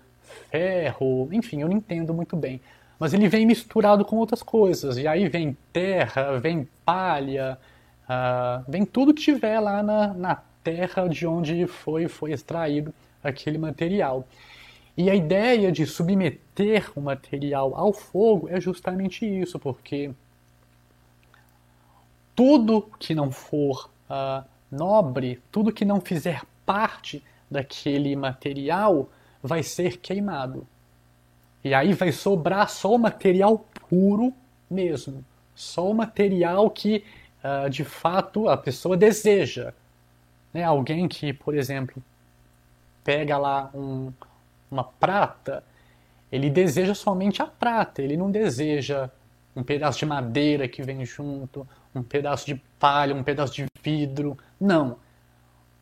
[0.51, 2.61] ferro, enfim, eu não entendo muito bem.
[2.99, 7.59] Mas ele vem misturado com outras coisas, e aí vem terra, vem palha,
[8.05, 13.59] uh, vem tudo que tiver lá na, na terra de onde foi, foi extraído aquele
[13.59, 14.29] material.
[14.97, 20.13] E a ideia de submeter o material ao fogo é justamente isso, porque
[22.43, 29.09] tudo que não for uh, nobre, tudo que não fizer parte daquele material
[29.41, 30.67] vai ser queimado.
[31.63, 34.35] E aí vai sobrar só o material puro
[34.69, 35.25] mesmo,
[35.55, 37.05] só o material que
[37.45, 39.73] uh, de fato a pessoa deseja.
[40.53, 40.65] Né?
[40.65, 42.03] Alguém que, por exemplo,
[43.05, 44.13] pega lá um,
[44.69, 45.63] uma prata,
[46.33, 49.09] ele deseja somente a prata, ele não deseja
[49.55, 54.37] um pedaço de madeira que vem junto, um pedaço de palha, um pedaço de vidro.
[54.61, 54.99] Não.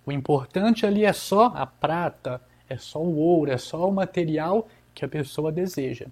[0.04, 4.68] O importante ali é só a prata, é só o ouro, é só o material
[4.94, 6.06] que a pessoa deseja.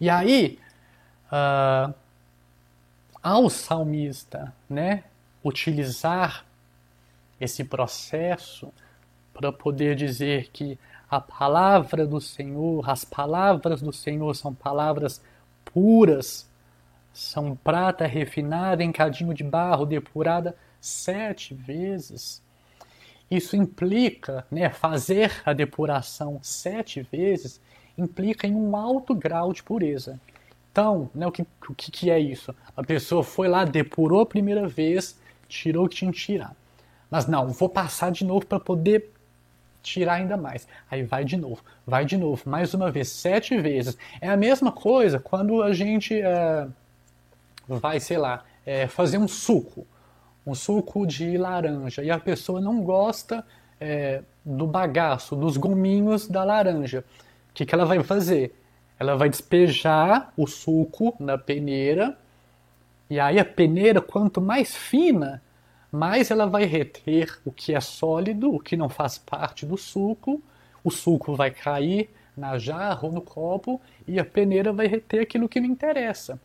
[0.00, 0.58] E aí,
[1.26, 1.94] uh,
[3.22, 5.04] ao salmista né,
[5.44, 6.44] utilizar
[7.40, 8.72] esse processo
[9.32, 10.78] para poder dizer que
[11.10, 15.22] a palavra do Senhor, as palavras do Senhor são palavras
[15.64, 16.48] puras,
[17.12, 22.42] são prata refinada em cadinho de barro, depurada sete vezes.
[23.30, 27.60] Isso implica, né, fazer a depuração sete vezes,
[27.96, 30.20] implica em um alto grau de pureza.
[30.70, 32.54] Então, né, o, que, o que é isso?
[32.76, 36.56] A pessoa foi lá, depurou a primeira vez, tirou o que tinha que tirar.
[37.10, 39.12] Mas não, vou passar de novo para poder
[39.82, 40.66] tirar ainda mais.
[40.90, 43.98] Aí vai de novo, vai de novo, mais uma vez, sete vezes.
[44.20, 46.66] É a mesma coisa quando a gente é,
[47.68, 49.86] vai, sei lá, é, fazer um suco,
[50.46, 53.44] um suco de laranja, e a pessoa não gosta
[53.80, 57.04] é, do bagaço, dos gominhos da laranja.
[57.50, 58.54] O que, que ela vai fazer?
[58.98, 62.16] Ela vai despejar o suco na peneira,
[63.10, 65.42] e aí a peneira, quanto mais fina,
[65.90, 70.42] mais ela vai reter o que é sólido, o que não faz parte do suco,
[70.82, 75.48] o suco vai cair na jarra ou no copo e a peneira vai reter aquilo
[75.48, 76.40] que não interessa.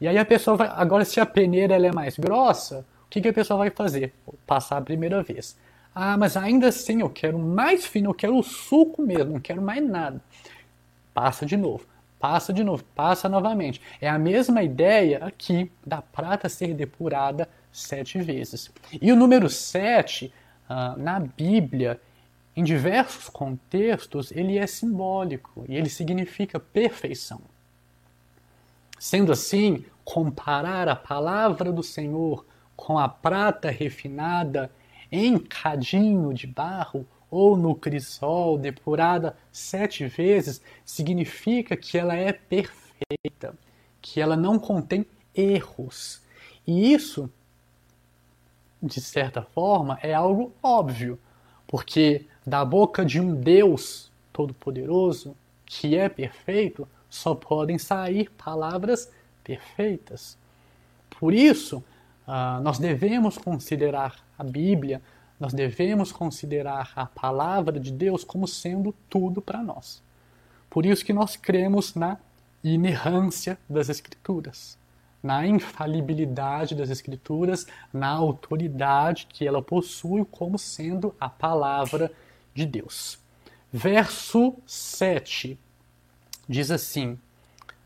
[0.00, 0.68] E aí a pessoa vai.
[0.68, 4.12] Agora, se a peneira ela é mais grossa, o que, que a pessoa vai fazer?
[4.46, 5.56] Passar a primeira vez.
[5.94, 9.60] Ah, mas ainda assim eu quero mais fino, eu quero o suco mesmo, não quero
[9.60, 10.20] mais nada.
[11.12, 11.84] Passa de novo,
[12.20, 13.80] passa de novo, passa novamente.
[14.00, 18.70] É a mesma ideia aqui da prata ser depurada sete vezes.
[19.00, 20.32] E o número sete,
[20.70, 22.00] uh, na Bíblia,
[22.54, 27.40] em diversos contextos, ele é simbólico e ele significa perfeição.
[28.98, 32.44] Sendo assim, comparar a palavra do Senhor
[32.76, 34.70] com a prata refinada
[35.10, 43.54] em cadinho de barro ou no crisol depurada sete vezes, significa que ela é perfeita,
[44.00, 46.22] que ela não contém erros.
[46.66, 47.30] E isso
[48.82, 51.18] de certa forma, é algo óbvio,
[51.66, 59.10] porque da boca de um Deus todo-poderoso, que é perfeito, só podem sair palavras
[59.42, 60.36] perfeitas.
[61.18, 61.78] Por isso,
[62.26, 65.02] uh, nós devemos considerar a Bíblia,
[65.38, 70.02] nós devemos considerar a palavra de Deus como sendo tudo para nós.
[70.68, 72.18] Por isso que nós cremos na
[72.62, 74.78] inerrância das Escrituras
[75.22, 82.10] na infalibilidade das Escrituras, na autoridade que ela possui como sendo a palavra
[82.54, 83.18] de Deus.
[83.72, 85.58] Verso 7
[86.48, 87.18] diz assim: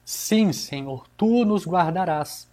[0.05, 2.49] Sim, Senhor, tu nos guardarás,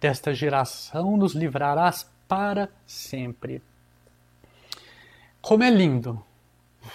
[0.00, 3.62] desta geração nos livrarás para sempre.
[5.40, 6.22] Como é lindo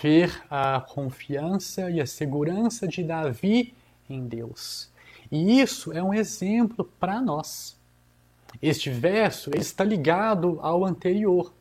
[0.02, 3.74] ver a confiança e a segurança de Davi
[4.10, 4.90] em Deus.
[5.32, 7.78] E isso é um exemplo para nós.
[8.62, 11.54] Este verso está ligado ao anterior.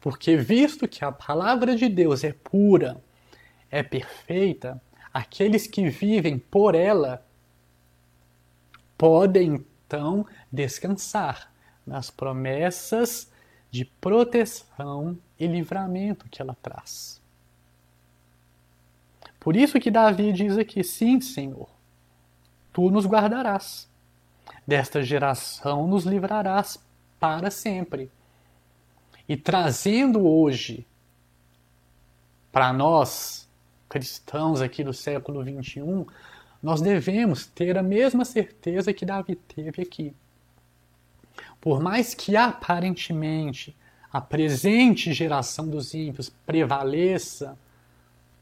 [0.00, 3.02] Porque, visto que a palavra de Deus é pura,
[3.70, 4.80] é perfeita,
[5.12, 7.24] aqueles que vivem por ela
[8.96, 11.50] podem então descansar
[11.86, 13.30] nas promessas
[13.70, 17.20] de proteção e livramento que ela traz.
[19.40, 21.68] Por isso que Davi diz aqui: sim, Senhor,
[22.72, 23.88] tu nos guardarás.
[24.66, 26.78] Desta geração nos livrarás
[27.18, 28.10] para sempre.
[29.28, 30.86] E trazendo hoje
[32.52, 33.48] para nós,
[33.90, 36.06] cristãos aqui do século 21,
[36.62, 40.14] nós devemos ter a mesma certeza que Davi teve aqui.
[41.60, 43.76] Por mais que aparentemente
[44.12, 47.58] a presente geração dos ímpios prevaleça,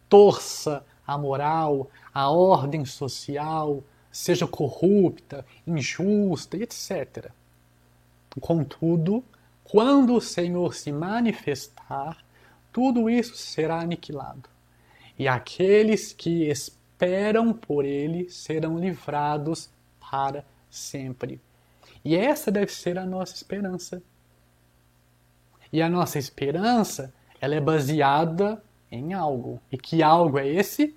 [0.08, 3.82] torça a moral, a ordem social,
[4.12, 7.30] seja corrupta, injusta, etc.
[8.38, 9.24] Contudo,
[9.64, 12.18] quando o Senhor se manifestar,
[12.70, 14.57] tudo isso será aniquilado.
[15.18, 21.40] E aqueles que esperam por ele serão livrados para sempre.
[22.04, 24.02] E essa deve ser a nossa esperança.
[25.72, 29.60] E a nossa esperança, ela é baseada em algo.
[29.70, 30.96] E que algo é esse?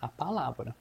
[0.00, 0.74] A palavra.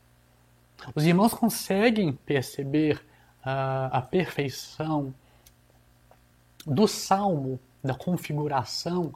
[0.96, 2.98] Os irmãos conseguem perceber
[3.42, 5.14] uh, a perfeição
[6.66, 9.14] do salmo, da configuração.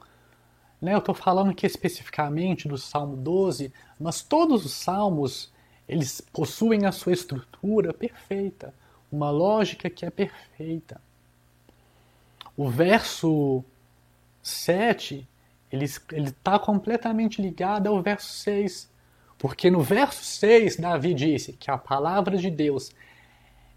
[0.82, 0.94] Né?
[0.94, 5.52] Eu estou falando aqui especificamente do Salmo 12, mas todos os salmos
[5.88, 8.74] eles possuem a sua estrutura perfeita,
[9.10, 11.00] uma lógica que é perfeita.
[12.56, 13.64] O verso
[14.42, 15.28] 7
[15.70, 18.90] ele está completamente ligado ao verso 6.
[19.38, 22.92] Porque no verso 6, Davi disse que a palavra de Deus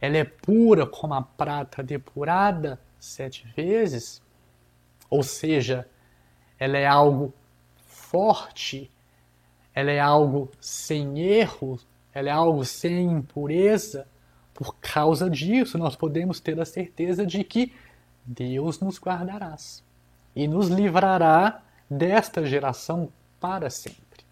[0.01, 4.21] ela é pura como a prata depurada sete vezes,
[5.09, 5.87] ou seja,
[6.59, 7.33] ela é algo
[7.85, 8.89] forte,
[9.73, 11.79] ela é algo sem erro,
[12.13, 14.07] ela é algo sem impureza.
[14.53, 17.73] Por causa disso, nós podemos ter a certeza de que
[18.25, 19.55] Deus nos guardará
[20.35, 24.23] e nos livrará desta geração para sempre.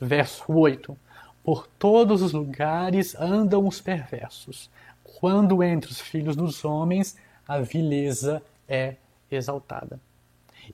[0.00, 0.96] Verso 8:
[1.42, 4.68] Por todos os lugares andam os perversos,
[5.02, 7.16] quando entre os filhos dos homens
[7.46, 8.96] a vileza é
[9.30, 10.00] exaltada.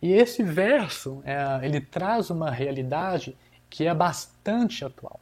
[0.01, 3.37] E esse verso, é, ele traz uma realidade
[3.71, 5.21] que é bastante atual.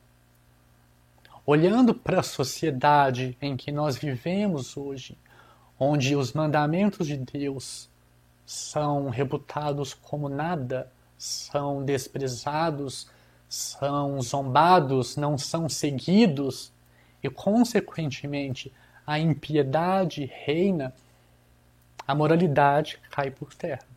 [1.45, 5.17] Olhando para a sociedade em que nós vivemos hoje,
[5.79, 7.89] onde os mandamentos de Deus
[8.45, 13.09] são reputados como nada, são desprezados,
[13.49, 16.73] são zombados, não são seguidos,
[17.23, 18.73] e, consequentemente,
[19.07, 20.93] a impiedade reina,
[22.07, 23.96] a moralidade cai por terra.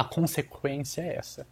[0.00, 1.46] A consequência é essa.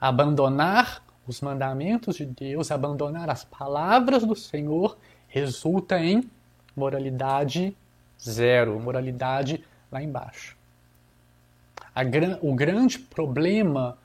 [0.00, 4.96] Abandonar os mandamentos de Deus, abandonar as palavras do Senhor,
[5.28, 6.30] resulta em
[6.74, 7.76] moralidade
[8.20, 10.56] zero, moralidade lá embaixo
[11.96, 12.02] a,
[12.42, 13.96] o grande problema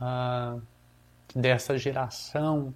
[0.00, 0.56] ah,
[1.34, 2.72] dessa geração,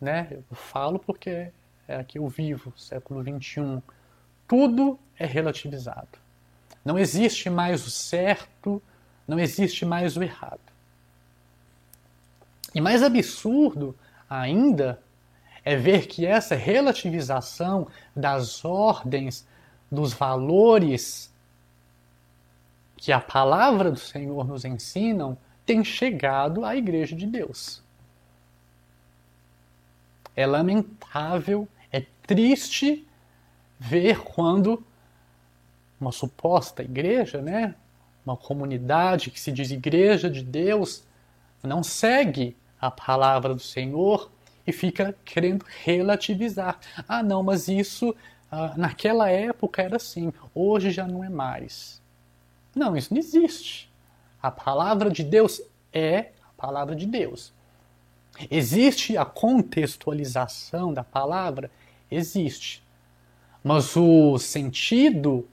[0.00, 0.28] né?
[0.32, 1.52] Eu falo porque
[1.86, 3.82] é aqui eu vivo, século XXI.
[4.48, 6.18] Tudo é relativizado.
[6.82, 8.82] Não existe mais o certo,
[9.26, 10.60] não existe mais o errado.
[12.74, 13.96] E mais absurdo
[14.28, 15.00] ainda
[15.64, 19.46] é ver que essa relativização das ordens,
[19.90, 21.32] dos valores
[22.96, 27.82] que a palavra do Senhor nos ensinam tem chegado à Igreja de Deus.
[30.34, 33.06] É lamentável, é triste
[33.78, 34.82] ver quando
[36.00, 37.74] uma suposta igreja, né,
[38.24, 41.04] uma comunidade que se diz Igreja de Deus,
[41.62, 44.30] não segue a palavra do Senhor
[44.66, 46.78] e fica querendo relativizar.
[47.08, 48.14] Ah, não, mas isso
[48.50, 52.00] ah, naquela época era assim, hoje já não é mais.
[52.74, 53.90] Não, isso não existe.
[54.42, 55.60] A palavra de Deus
[55.92, 57.52] é a palavra de Deus.
[58.50, 61.70] Existe a contextualização da palavra?
[62.10, 62.82] Existe.
[63.62, 65.46] Mas o sentido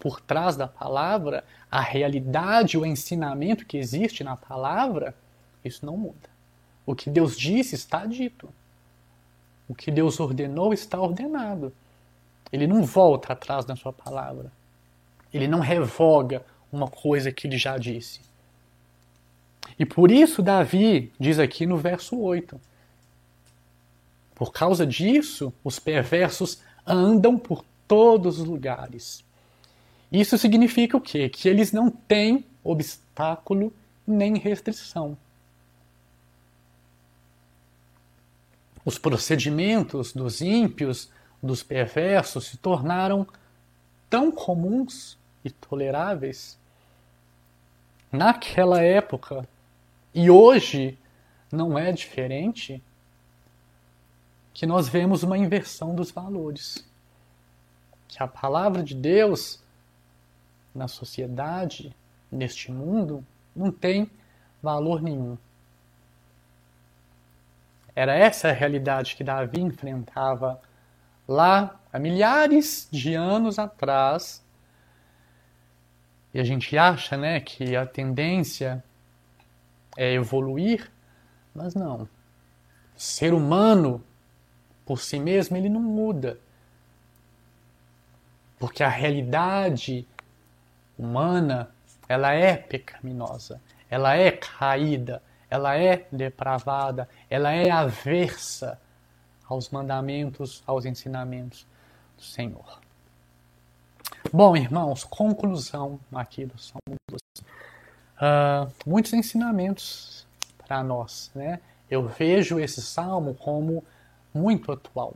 [0.00, 5.14] por trás da palavra, a realidade, o ensinamento que existe na palavra,
[5.62, 6.30] isso não muda.
[6.86, 8.48] O que Deus disse está dito.
[9.68, 11.72] O que Deus ordenou está ordenado.
[12.50, 14.50] Ele não volta atrás da sua palavra.
[15.32, 18.20] Ele não revoga uma coisa que ele já disse.
[19.78, 22.60] E por isso Davi diz aqui no verso 8:
[24.34, 29.22] Por causa disso, os perversos andam por todos os lugares.
[30.10, 31.28] Isso significa o quê?
[31.28, 33.72] Que eles não têm obstáculo
[34.06, 35.16] nem restrição.
[38.84, 41.10] Os procedimentos dos ímpios,
[41.42, 43.26] dos perversos, se tornaram
[44.08, 46.58] tão comuns e toleráveis
[48.10, 49.46] naquela época
[50.12, 50.98] e hoje
[51.52, 52.82] não é diferente,
[54.52, 56.84] que nós vemos uma inversão dos valores.
[58.08, 59.60] Que a palavra de Deus
[60.74, 61.94] na sociedade,
[62.30, 64.10] neste mundo, não tem
[64.62, 65.36] valor nenhum.
[67.94, 70.60] Era essa a realidade que Davi enfrentava
[71.26, 74.42] lá há milhares de anos atrás
[76.32, 78.82] e a gente acha né, que a tendência
[79.96, 80.90] é evoluir,
[81.54, 82.02] mas não.
[82.02, 82.08] O
[83.00, 84.04] ser humano,
[84.86, 86.38] por si mesmo, ele não muda.
[88.58, 90.06] Porque a realidade
[91.00, 91.70] humana,
[92.06, 98.78] ela é pecaminosa, ela é caída, ela é depravada, ela é aversa
[99.48, 101.66] aos mandamentos, aos ensinamentos
[102.16, 102.78] do Senhor.
[104.30, 107.22] Bom, irmãos, conclusão aqui do Salmo 12.
[108.20, 110.26] Uh, muitos ensinamentos
[110.58, 111.58] para nós, né?
[111.90, 113.82] Eu vejo esse salmo como
[114.32, 115.14] muito atual.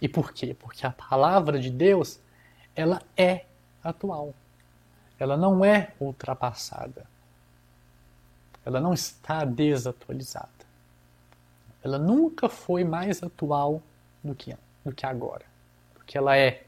[0.00, 0.54] E por quê?
[0.54, 2.20] Porque a palavra de Deus,
[2.76, 3.46] ela é
[3.84, 4.34] atual.
[5.18, 7.06] Ela não é ultrapassada.
[8.64, 10.48] Ela não está desatualizada.
[11.82, 13.82] Ela nunca foi mais atual
[14.22, 15.44] do que, do que agora,
[15.94, 16.64] do que ela é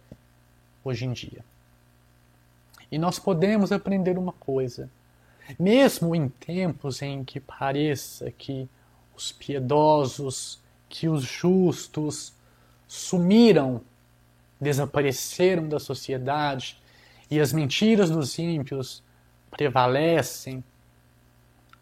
[0.85, 1.43] hoje em dia.
[2.93, 4.91] E nós podemos aprender uma coisa.
[5.59, 8.69] Mesmo em tempos em que pareça que
[9.17, 12.33] os piedosos, que os justos
[12.87, 13.81] sumiram,
[14.61, 16.79] desapareceram da sociedade
[17.31, 19.03] e as mentiras dos ímpios
[19.51, 20.63] prevalecem,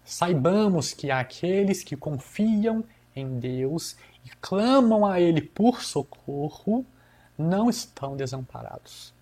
[0.04, 2.84] saibamos que aqueles que confiam
[3.14, 6.84] em Deus e clamam a Ele por socorro
[7.36, 9.12] não estão desamparados.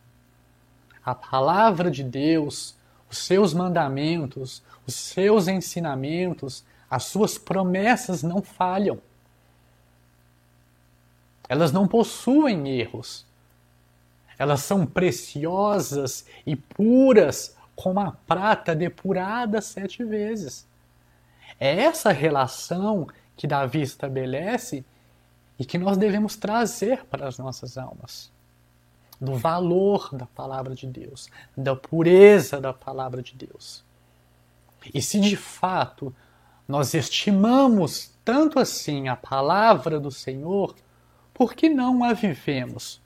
[1.05, 2.77] A palavra de Deus,
[3.11, 9.01] os seus mandamentos, os seus ensinamentos, as suas promessas não falham.
[11.49, 13.27] Elas não possuem erros.
[14.39, 20.66] Elas são preciosas e puras como a prata depurada sete vezes.
[21.59, 23.07] É essa relação
[23.37, 24.85] que Davi estabelece
[25.59, 28.33] e que nós devemos trazer para as nossas almas.
[29.20, 33.85] Do valor da palavra de Deus, da pureza da palavra de Deus.
[34.93, 36.14] E se de fato
[36.66, 40.74] nós estimamos tanto assim a palavra do Senhor,
[41.35, 43.02] por que não a vivemos?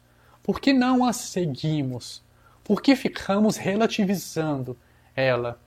[0.46, 2.22] Por que não a seguimos?
[2.62, 4.76] Por que ficamos relativizando
[5.16, 5.58] ela?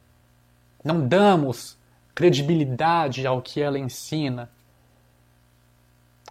[0.82, 1.78] Não damos
[2.16, 4.50] credibilidade ao que ela ensina?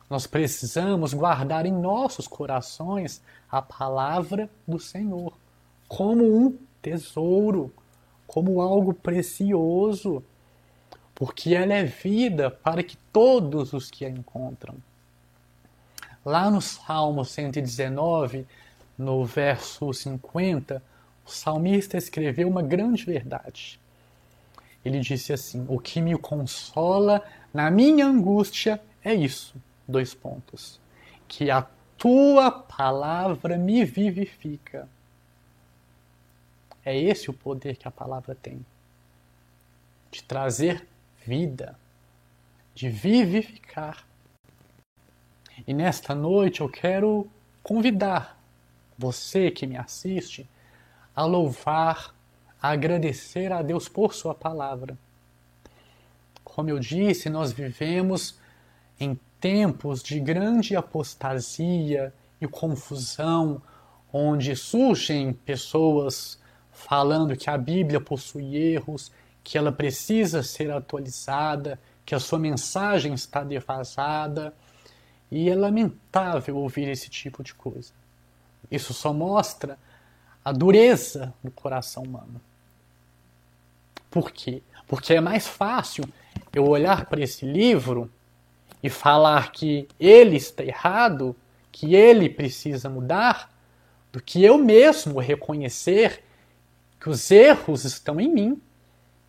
[0.09, 3.21] Nós precisamos guardar em nossos corações
[3.53, 5.35] a palavra do Senhor
[5.87, 7.71] como um tesouro,
[8.27, 10.25] como algo precioso,
[11.15, 14.75] porque ela é vida para que todos os que a encontram.
[16.25, 18.47] Lá no Salmo 119,
[18.97, 20.83] no verso 50,
[21.27, 23.81] o salmista escreveu uma grande verdade.
[24.85, 29.55] Ele disse assim: O que me consola na minha angústia é isso
[29.89, 30.79] dois pontos.
[31.27, 31.67] Que a
[31.97, 34.87] tua palavra me vivifica.
[36.85, 38.65] É esse o poder que a palavra tem.
[40.11, 40.87] De trazer
[41.25, 41.79] vida,
[42.75, 44.07] de vivificar.
[45.67, 47.29] E nesta noite eu quero
[47.63, 48.41] convidar
[48.97, 50.49] você que me assiste
[51.15, 52.15] a louvar,
[52.61, 54.97] a agradecer a Deus por Sua palavra.
[56.45, 58.39] Como eu disse, nós vivemos
[58.99, 63.61] em tempos de grande apostasia e confusão,
[64.13, 66.39] onde surgem pessoas
[66.73, 69.13] falando que a Bíblia possui erros,
[69.45, 74.55] que ela precisa ser atualizada, que a sua mensagem está defasada.
[75.31, 77.93] E é lamentável ouvir esse tipo de coisa.
[78.71, 79.79] Isso só mostra
[80.45, 82.41] a dureza do coração humano.
[84.11, 84.63] Por quê?
[84.87, 86.05] Porque é mais fácil
[86.53, 88.11] eu olhar para esse livro
[88.83, 91.37] e falar que ele está errado,
[91.71, 93.55] que ele precisa mudar,
[94.11, 96.25] do que eu mesmo reconhecer
[96.99, 98.63] que os erros estão em mim,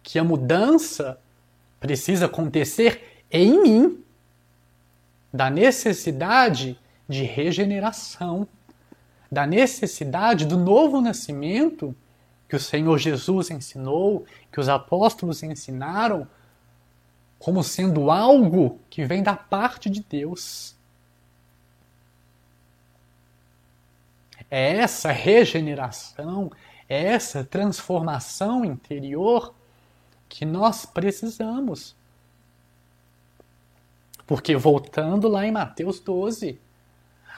[0.02, 1.20] que a mudança
[1.80, 4.04] precisa acontecer em mim,
[5.32, 8.48] da necessidade de regeneração,
[9.32, 11.96] da necessidade do novo nascimento
[12.48, 16.28] que o Senhor Jesus ensinou, que os apóstolos ensinaram
[17.38, 20.76] como sendo algo que vem da parte de Deus.
[24.52, 26.52] É essa regeneração,
[26.88, 29.54] é essa transformação interior
[30.28, 31.96] que nós precisamos.
[34.30, 36.60] Porque voltando lá em Mateus 12,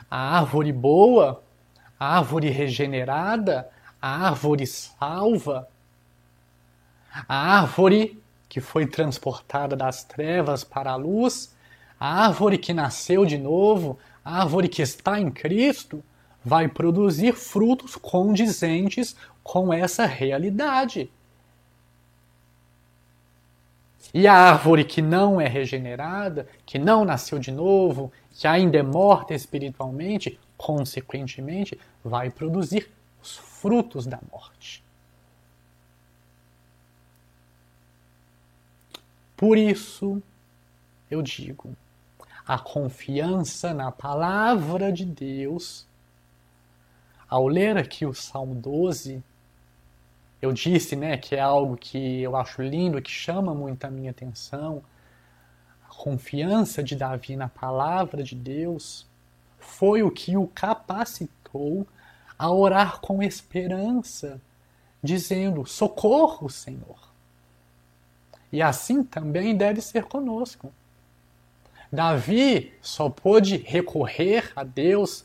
[0.09, 1.41] a árvore boa,
[1.97, 3.69] a árvore regenerada,
[4.01, 5.69] a árvore salva,
[7.29, 11.55] a árvore que foi transportada das trevas para a luz,
[11.97, 16.03] a árvore que nasceu de novo, a árvore que está em Cristo,
[16.43, 21.09] vai produzir frutos condizentes com essa realidade.
[24.13, 28.83] E a árvore que não é regenerada, que não nasceu de novo, que ainda é
[28.83, 32.89] morta espiritualmente, consequentemente, vai produzir
[33.21, 34.83] os frutos da morte.
[39.37, 40.21] Por isso,
[41.09, 41.75] eu digo,
[42.45, 45.87] a confiança na palavra de Deus.
[47.29, 49.23] Ao ler aqui o Salmo 12,
[50.41, 54.11] eu disse, né, que é algo que eu acho lindo, que chama muito a minha
[54.11, 54.81] atenção.
[55.87, 59.05] A confiança de Davi na palavra de Deus
[59.59, 61.85] foi o que o capacitou
[62.37, 64.41] a orar com esperança,
[65.03, 67.11] dizendo: Socorro, Senhor.
[68.51, 70.73] E assim também deve ser conosco.
[71.91, 75.23] Davi só pôde recorrer a Deus,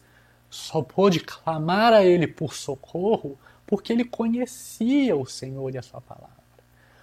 [0.51, 6.01] só pôde clamar a Ele por socorro, porque ele conhecia o Senhor e a Sua
[6.01, 6.37] palavra.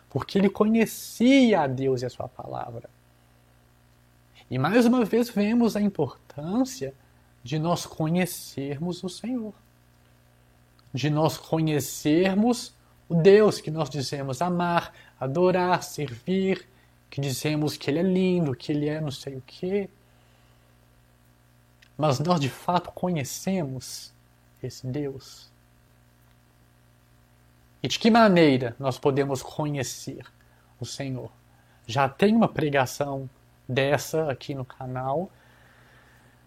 [0.10, 2.90] Porque ele conhecia a Deus e a Sua palavra.
[4.50, 6.94] E mais uma vez vemos a importância
[7.44, 9.54] de nós conhecermos o Senhor.
[10.94, 12.74] De nós conhecermos
[13.10, 16.68] o Deus que nós dizemos amar, adorar, servir,
[17.10, 19.90] que dizemos que Ele é lindo, que Ele é não sei o quê.
[21.98, 24.14] Mas nós de fato conhecemos
[24.62, 25.53] esse Deus.
[27.84, 30.26] E de que maneira nós podemos conhecer
[30.80, 31.30] o Senhor?
[31.86, 33.30] Já tem uma pregação
[33.68, 35.30] dessa aqui no canal.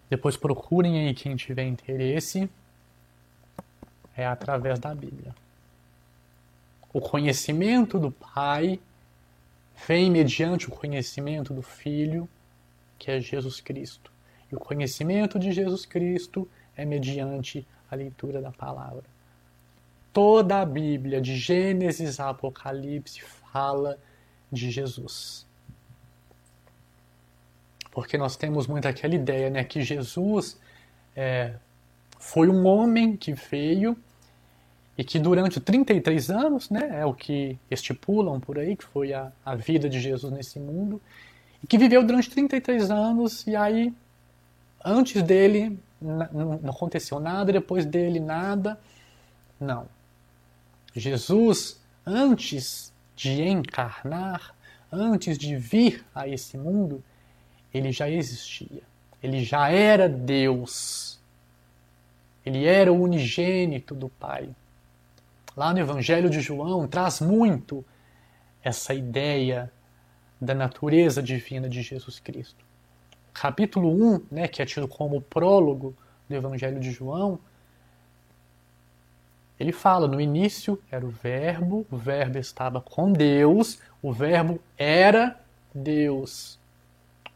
[0.09, 2.49] Depois procurem aí quem tiver interesse.
[4.17, 5.35] É através da Bíblia.
[6.91, 8.81] O conhecimento do Pai
[9.87, 12.27] vem mediante o conhecimento do Filho,
[12.99, 14.11] que é Jesus Cristo.
[14.51, 19.05] E o conhecimento de Jesus Cristo é mediante a leitura da palavra.
[20.17, 23.99] Toda a Bíblia, de Gênesis a Apocalipse, fala
[24.51, 25.47] de Jesus.
[27.91, 30.59] Porque nós temos muito aquela ideia né, que Jesus
[31.15, 31.57] é,
[32.19, 33.95] foi um homem que veio
[34.97, 39.31] e que durante 33 anos, né, é o que estipulam por aí, que foi a,
[39.45, 40.99] a vida de Jesus nesse mundo,
[41.63, 43.93] e que viveu durante 33 anos, e aí,
[44.83, 48.81] antes dele, não aconteceu nada, depois dele, nada.
[49.61, 49.95] Não.
[51.01, 54.55] Jesus, antes de encarnar,
[54.91, 57.03] antes de vir a esse mundo,
[57.73, 58.83] ele já existia.
[59.23, 61.21] Ele já era Deus.
[62.45, 64.51] Ele era o unigênito do Pai
[65.57, 67.85] lá no Evangelho de João, traz muito
[68.63, 69.73] essa ideia
[70.41, 72.65] da natureza divina de Jesus Cristo.
[73.33, 75.97] Capítulo 1, né, que é tido como prólogo
[76.29, 77.39] do Evangelho de João,
[79.59, 85.39] ele fala: no início era o Verbo, o Verbo estava com Deus, o Verbo era
[85.75, 86.59] Deus.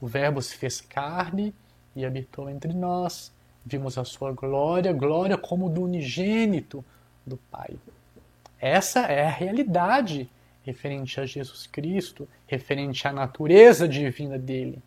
[0.01, 1.55] O Verbo se fez carne
[1.95, 3.33] e habitou entre nós.
[3.65, 6.85] Vimos a sua glória, glória como do unigênito
[7.27, 7.77] do Pai.
[8.59, 10.29] Essa é a realidade
[10.63, 14.79] referente a Jesus Cristo, referente à natureza divina dele.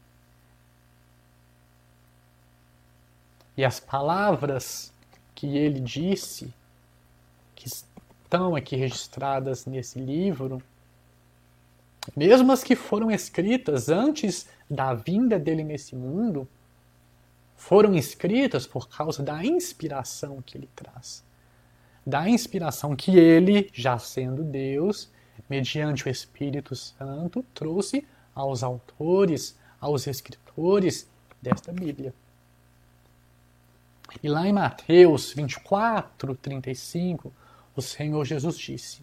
[3.55, 4.91] E as palavras
[5.35, 6.53] que ele disse,
[8.33, 10.59] estão aqui registradas nesse livro,
[12.15, 16.47] mesmo as que foram escritas antes da vinda dele nesse mundo,
[17.55, 21.23] foram escritas por causa da inspiração que ele traz
[22.05, 25.09] da inspiração que ele, já sendo Deus,
[25.49, 28.05] mediante o Espírito Santo, trouxe
[28.35, 31.09] aos autores, aos escritores
[31.41, 32.13] desta Bíblia.
[34.21, 37.31] E lá em Mateus 24, 35,
[37.75, 39.01] o Senhor Jesus disse: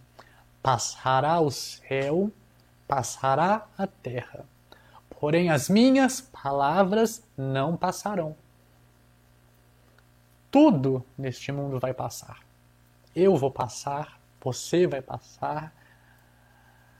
[0.63, 2.31] Passará o céu,
[2.87, 4.45] passará a terra,
[5.19, 8.37] porém as minhas palavras não passarão.
[10.51, 12.51] Tudo neste mundo vai passar
[13.15, 15.75] eu vou passar, você vai passar.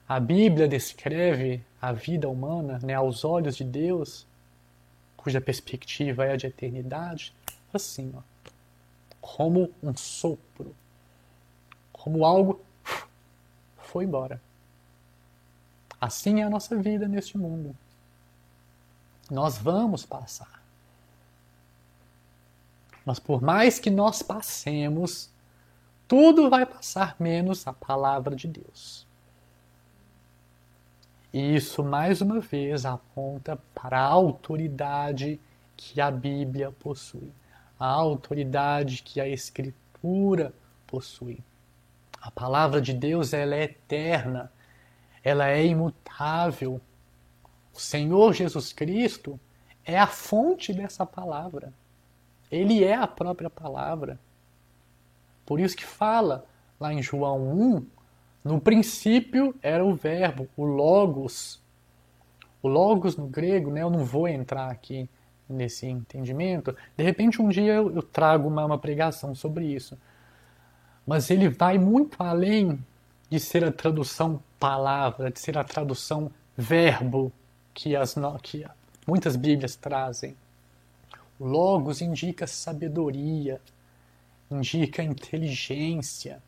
[0.09, 4.27] A Bíblia descreve a vida humana né, aos olhos de Deus,
[5.17, 7.33] cuja perspectiva é a de eternidade,
[7.73, 8.21] assim, ó,
[9.21, 10.75] como um sopro,
[12.01, 12.61] como algo
[13.77, 14.41] foi embora.
[16.01, 17.77] Assim é a nossa vida neste mundo.
[19.31, 20.63] Nós vamos passar.
[23.05, 25.31] Mas por mais que nós passemos,
[26.09, 29.07] tudo vai passar menos a palavra de Deus.
[31.33, 35.39] E isso, mais uma vez, aponta para a autoridade
[35.77, 37.33] que a Bíblia possui,
[37.79, 40.53] a autoridade que a Escritura
[40.87, 41.43] possui.
[42.21, 44.53] A palavra de Deus ela é eterna,
[45.25, 46.81] ela é imutável.
[47.73, 49.41] O Senhor Jesus Cristo
[49.85, 51.73] é a fonte dessa palavra.
[52.51, 54.19] Ele é a própria palavra.
[55.47, 56.45] Por isso que fala
[56.79, 57.87] lá em João 1,
[58.45, 61.63] no princípio era o verbo, o logos.
[62.63, 65.09] O logos no grego, né, eu não vou entrar aqui
[65.49, 66.77] nesse entendimento.
[66.97, 69.99] De repente, um dia eu, eu trago uma, uma pregação sobre isso.
[71.11, 72.79] Mas ele vai muito além
[73.29, 77.33] de ser a tradução palavra, de ser a tradução verbo
[77.75, 78.65] que, as, que
[79.05, 80.37] muitas Bíblias trazem.
[81.41, 83.61] Logos indica sabedoria,
[84.49, 86.41] indica inteligência,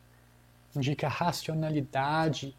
[0.73, 2.55] indica racionalidade.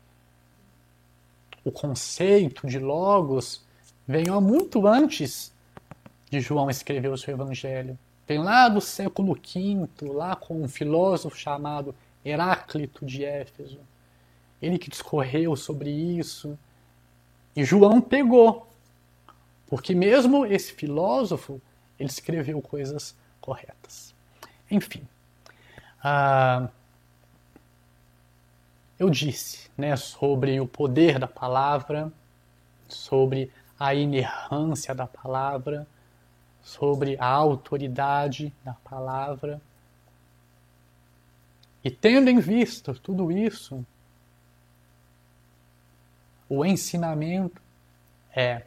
[1.65, 3.65] O conceito de logos
[4.07, 5.51] veio muito antes
[6.29, 7.99] de João escrever o seu evangelho.
[8.27, 11.95] Vem lá do século V, lá com um filósofo chamado
[12.25, 13.81] Heráclito de Éfeso.
[14.63, 16.59] Ele que discorreu sobre isso.
[17.55, 18.67] E João pegou.
[19.67, 21.61] Porque mesmo esse filósofo,
[21.99, 24.15] ele escreveu coisas corretas.
[24.71, 25.07] Enfim.
[26.03, 26.69] Ah,
[28.99, 32.13] eu disse né, sobre o poder da palavra,
[32.89, 35.87] sobre a inerrância da palavra,
[36.65, 39.61] sobre a autoridade da palavra.
[41.85, 43.85] E tendo em vista tudo isso,
[46.49, 47.61] o ensinamento
[48.35, 48.63] é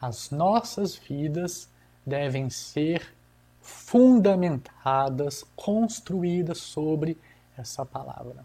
[0.00, 1.68] as nossas vidas
[2.06, 3.14] devem ser
[3.60, 7.18] fundamentadas, construídas sobre
[7.56, 8.44] essa palavra.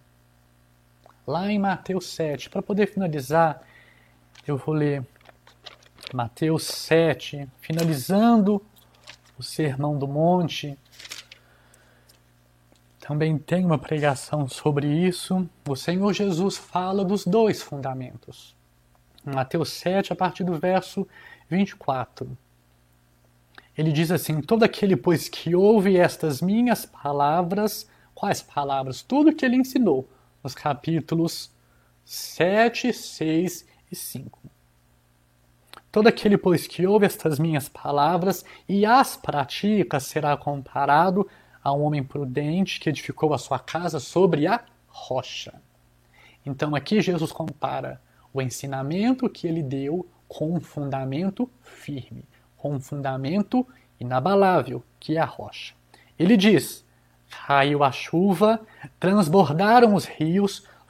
[1.27, 3.61] Lá em Mateus 7, para poder finalizar,
[4.47, 5.05] eu vou ler
[6.13, 8.63] Mateus 7, finalizando
[9.35, 10.77] o Sermão do Monte.
[12.99, 15.49] Também tem uma pregação sobre isso.
[15.67, 18.55] O Senhor Jesus fala dos dois fundamentos.
[19.25, 21.07] Mateus 7, a partir do verso
[21.49, 22.37] 24.
[23.75, 29.01] Ele diz assim: Todo aquele, pois, que ouve estas minhas palavras, quais palavras?
[29.01, 30.07] Tudo que ele ensinou,
[30.43, 31.49] nos capítulos
[32.05, 34.52] 7, 6 e 5.
[35.93, 41.29] Todo aquele, pois, que ouve estas minhas palavras e as pratica será comparado
[41.63, 45.53] a um homem prudente que edificou a sua casa sobre a rocha.
[46.43, 48.01] Então aqui Jesus compara
[48.33, 52.25] o ensinamento que ele deu com um fundamento firme,
[52.57, 53.63] com um fundamento
[53.99, 55.75] inabalável, que é a rocha.
[56.17, 56.83] Ele diz:
[57.45, 58.59] caiu a chuva,
[58.99, 60.63] transbordaram os rios,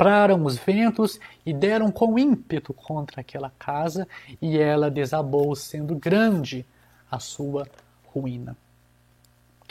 [0.00, 4.08] sopraram os ventos e deram com ímpeto contra aquela casa,
[4.40, 6.64] e ela desabou, sendo grande
[7.10, 7.68] a sua
[8.06, 8.56] ruína.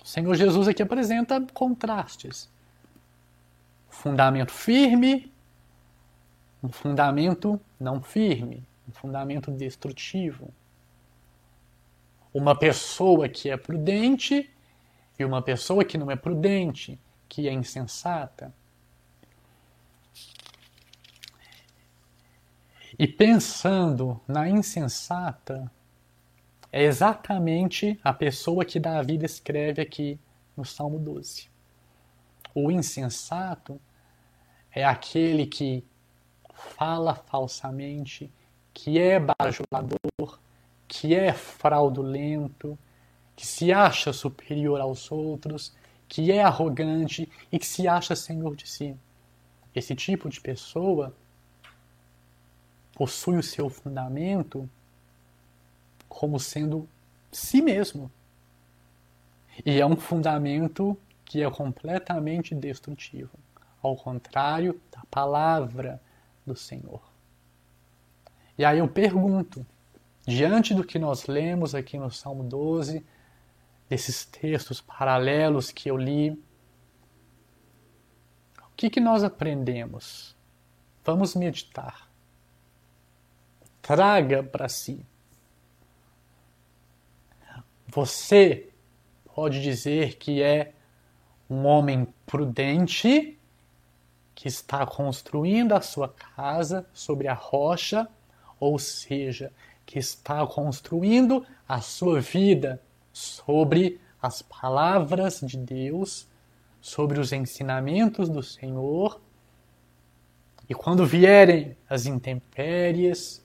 [0.03, 2.47] O Senhor Jesus aqui apresenta contrastes.
[3.89, 5.33] Fundamento firme,
[6.61, 10.53] um fundamento não firme, um fundamento destrutivo.
[12.31, 14.47] Uma pessoa que é prudente
[15.17, 18.53] e uma pessoa que não é prudente, que é insensata.
[22.99, 25.71] E pensando na insensata,
[26.69, 30.19] é exatamente a pessoa que Davi descreve aqui
[30.57, 31.47] no Salmo 12.
[32.53, 33.79] O insensato
[34.69, 35.81] é aquele que
[36.53, 38.29] fala falsamente,
[38.73, 40.37] que é bajulador,
[40.85, 42.77] que é fraudulento,
[43.33, 45.73] que se acha superior aos outros,
[46.05, 48.93] que é arrogante e que se acha senhor de si.
[49.73, 51.15] Esse tipo de pessoa
[52.99, 54.69] possui o seu fundamento
[56.09, 56.85] como sendo
[57.31, 58.11] si mesmo.
[59.65, 63.31] E é um fundamento que é completamente destrutivo,
[63.81, 66.01] ao contrário da palavra
[66.45, 67.01] do Senhor.
[68.57, 69.65] E aí eu pergunto,
[70.27, 73.01] diante do que nós lemos aqui no Salmo 12,
[73.87, 76.31] desses textos paralelos que eu li,
[78.61, 80.35] o que, que nós aprendemos?
[81.05, 82.08] Vamos meditar
[83.89, 85.03] traga para si.
[87.87, 88.69] Você
[89.33, 90.73] pode dizer que é
[91.49, 93.35] um homem prudente
[94.35, 98.07] que está construindo a sua casa sobre a rocha,
[98.59, 99.51] ou seja,
[99.87, 102.79] que está construindo a sua vida
[103.11, 106.27] sobre as palavras de Deus,
[106.79, 109.19] sobre os ensinamentos do Senhor.
[110.69, 113.43] E quando vierem as intempéries,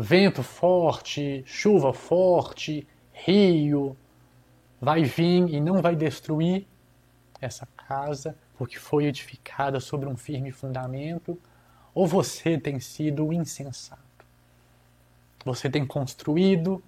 [0.00, 3.96] vento forte, chuva forte, rio,
[4.80, 6.66] vai vir e não vai destruir
[7.40, 11.38] essa casa, porque foi edificada sobre um firme fundamento,
[11.94, 14.00] ou você tem sido insensato.
[15.44, 16.82] Você tem construído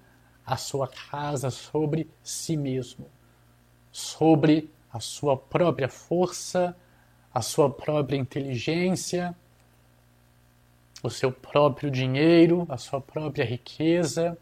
[0.44, 3.06] a sua casa sobre si mesmo,
[3.90, 6.74] sobre a sua própria força,
[7.32, 9.36] a sua própria inteligência,
[11.03, 14.38] o seu próprio dinheiro, a sua própria riqueza,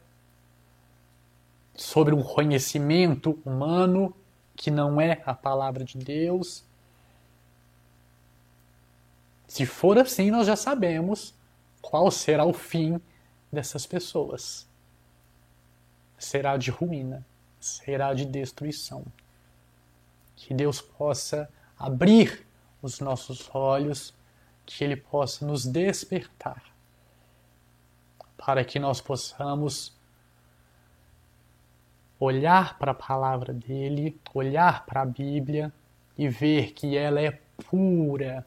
[1.74, 4.14] sobre um conhecimento humano
[4.54, 6.62] que não é a palavra de Deus.
[9.48, 11.34] Se for assim, nós já sabemos
[11.80, 13.00] qual será o fim
[13.50, 14.66] dessas pessoas.
[16.18, 17.24] Será de ruína,
[17.58, 19.04] será de destruição.
[20.36, 21.48] Que Deus possa
[21.78, 22.46] abrir
[22.82, 24.12] os nossos olhos,
[24.70, 26.62] que Ele possa nos despertar,
[28.36, 29.98] para que nós possamos
[32.20, 35.72] olhar para a palavra dele, olhar para a Bíblia
[36.16, 37.32] e ver que ela é
[37.68, 38.46] pura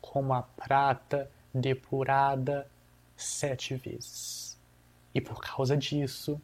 [0.00, 2.68] como a prata depurada
[3.16, 4.58] sete vezes.
[5.14, 6.40] E por causa disso,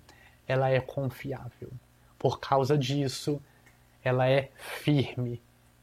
[0.46, 1.72] ela é confiável.
[2.16, 3.42] Por causa disso,
[4.04, 5.42] ela é firme.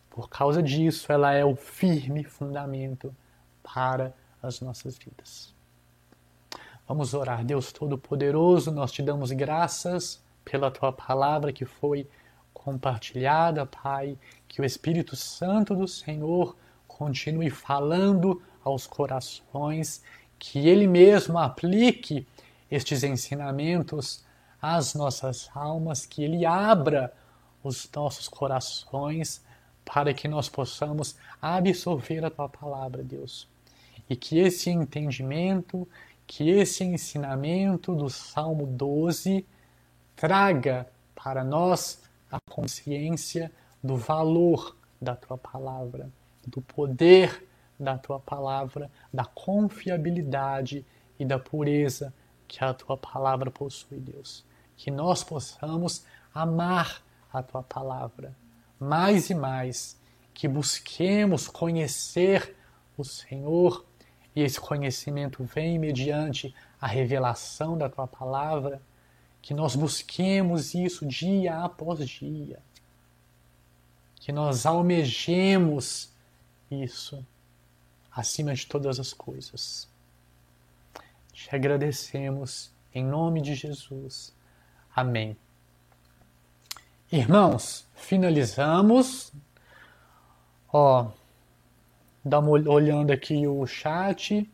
[0.10, 3.14] Por causa disso, ela é o firme fundamento
[3.64, 5.54] para as nossas vidas.
[6.88, 7.46] Vamos orar.
[7.46, 12.08] Deus Todo-Poderoso, nós te damos graças pela tua palavra que foi
[12.54, 16.56] compartilhada, Pai, que o Espírito Santo do Senhor
[16.88, 20.04] continue falando aos corações,
[20.38, 22.28] que Ele mesmo aplique
[22.70, 24.24] estes ensinamentos
[24.62, 27.14] às nossas almas, que Ele abra
[27.64, 29.42] os nossos corações
[29.86, 33.48] para que nós possamos absorver a tua palavra, Deus.
[34.10, 35.88] E que esse entendimento,
[36.28, 39.46] que esse ensinamento do Salmo 12
[40.16, 42.02] traga para nós
[42.32, 43.52] a consciência
[43.84, 46.10] do valor da tua palavra,
[46.46, 47.46] do poder
[47.80, 50.86] da tua palavra, da confiabilidade
[51.20, 52.14] e da pureza
[52.48, 54.46] que a tua palavra possui, Deus.
[54.78, 57.02] Que nós possamos amar
[57.32, 58.36] a tua palavra
[58.80, 60.00] mais e mais,
[60.34, 62.56] que busquemos conhecer
[62.98, 63.86] o Senhor
[64.36, 68.82] e esse conhecimento vem mediante a revelação da tua palavra
[69.42, 72.60] que nós busquemos isso dia após dia,
[74.16, 76.12] que nós almejemos
[76.72, 77.26] isso
[78.12, 79.88] acima de todas as coisas.
[81.34, 84.34] Te agradecemos em nome de Jesus.
[84.96, 85.36] Amém.
[87.12, 89.32] Irmãos, finalizamos.
[90.72, 91.12] Ó,
[92.24, 94.50] dá uma olhando aqui o chat.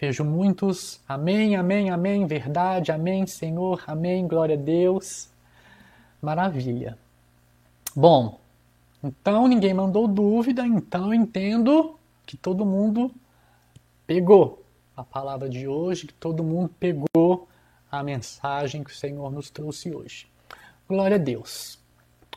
[0.00, 5.28] Vejo muitos, amém, amém, amém, verdade, amém, Senhor, amém, glória a Deus.
[6.22, 6.96] Maravilha.
[7.96, 8.38] Bom,
[9.02, 13.10] então ninguém mandou dúvida, então eu entendo que todo mundo
[14.06, 14.62] pegou
[14.96, 17.48] a palavra de hoje, que todo mundo pegou
[17.90, 20.28] a mensagem que o Senhor nos trouxe hoje.
[20.88, 21.78] Glória a Deus.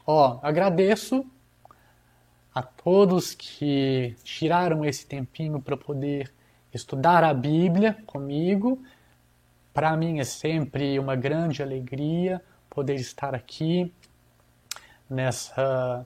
[0.05, 1.25] Ó, agradeço
[2.53, 6.31] a todos que tiraram esse tempinho para poder
[6.73, 8.81] estudar a Bíblia comigo.
[9.73, 13.93] Para mim é sempre uma grande alegria poder estar aqui
[15.09, 16.05] nessa,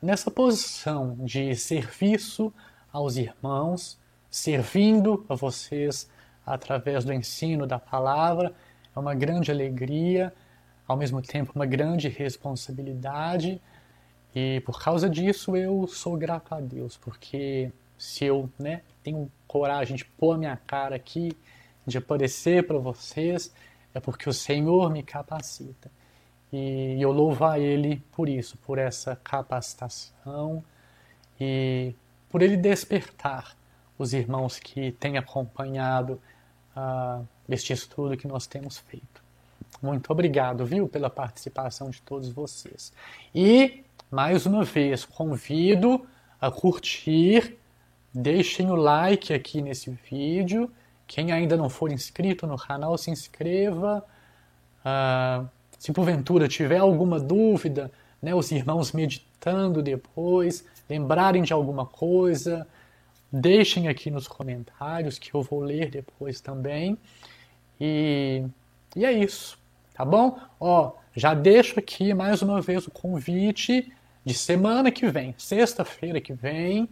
[0.00, 2.52] nessa posição de serviço
[2.92, 3.98] aos irmãos,
[4.30, 6.10] servindo a vocês
[6.44, 8.54] através do ensino da palavra.
[8.94, 10.32] É uma grande alegria,
[10.86, 13.60] ao mesmo tempo uma grande responsabilidade.
[14.36, 19.96] E por causa disso eu sou grato a Deus, porque se eu né, tenho coragem
[19.96, 21.34] de pôr a minha cara aqui,
[21.86, 23.50] de aparecer para vocês,
[23.94, 25.90] é porque o Senhor me capacita.
[26.52, 30.62] E eu louvo a Ele por isso, por essa capacitação
[31.40, 31.94] e
[32.28, 33.56] por Ele despertar
[33.98, 36.20] os irmãos que têm acompanhado
[36.76, 39.24] uh, este estudo que nós temos feito.
[39.80, 42.92] Muito obrigado, viu, pela participação de todos vocês.
[43.34, 46.06] E, mais uma vez, convido
[46.40, 47.56] a curtir
[48.18, 50.70] Deixem o like aqui nesse vídeo.
[51.06, 54.02] Quem ainda não for inscrito no canal, se inscreva.
[54.80, 55.46] Uh,
[55.78, 57.92] se porventura tiver alguma dúvida,
[58.22, 62.66] né, os irmãos meditando depois, lembrarem de alguma coisa,
[63.30, 66.96] deixem aqui nos comentários que eu vou ler depois também.
[67.78, 68.42] E,
[68.96, 69.58] e é isso,
[69.96, 70.38] tá bom?
[70.60, 73.90] Ó, já deixo aqui mais uma vez o convite
[74.22, 76.86] de semana que vem, sexta-feira que vem,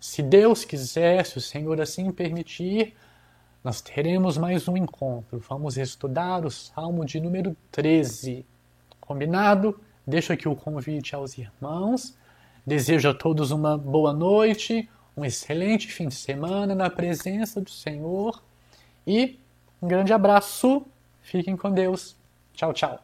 [0.00, 2.94] se Deus quiser, se o Senhor assim permitir,
[3.62, 5.38] nós teremos mais um encontro.
[5.48, 8.44] Vamos estudar o Salmo de número 13.
[9.00, 9.80] Combinado?
[10.06, 12.18] Deixo aqui o convite aos irmãos.
[12.66, 18.42] Desejo a todos uma boa noite, um excelente fim de semana na presença do Senhor
[19.06, 19.38] e
[19.80, 20.84] um grande abraço.
[21.22, 22.16] Fiquem com Deus.
[22.54, 23.03] Tchau, tchau.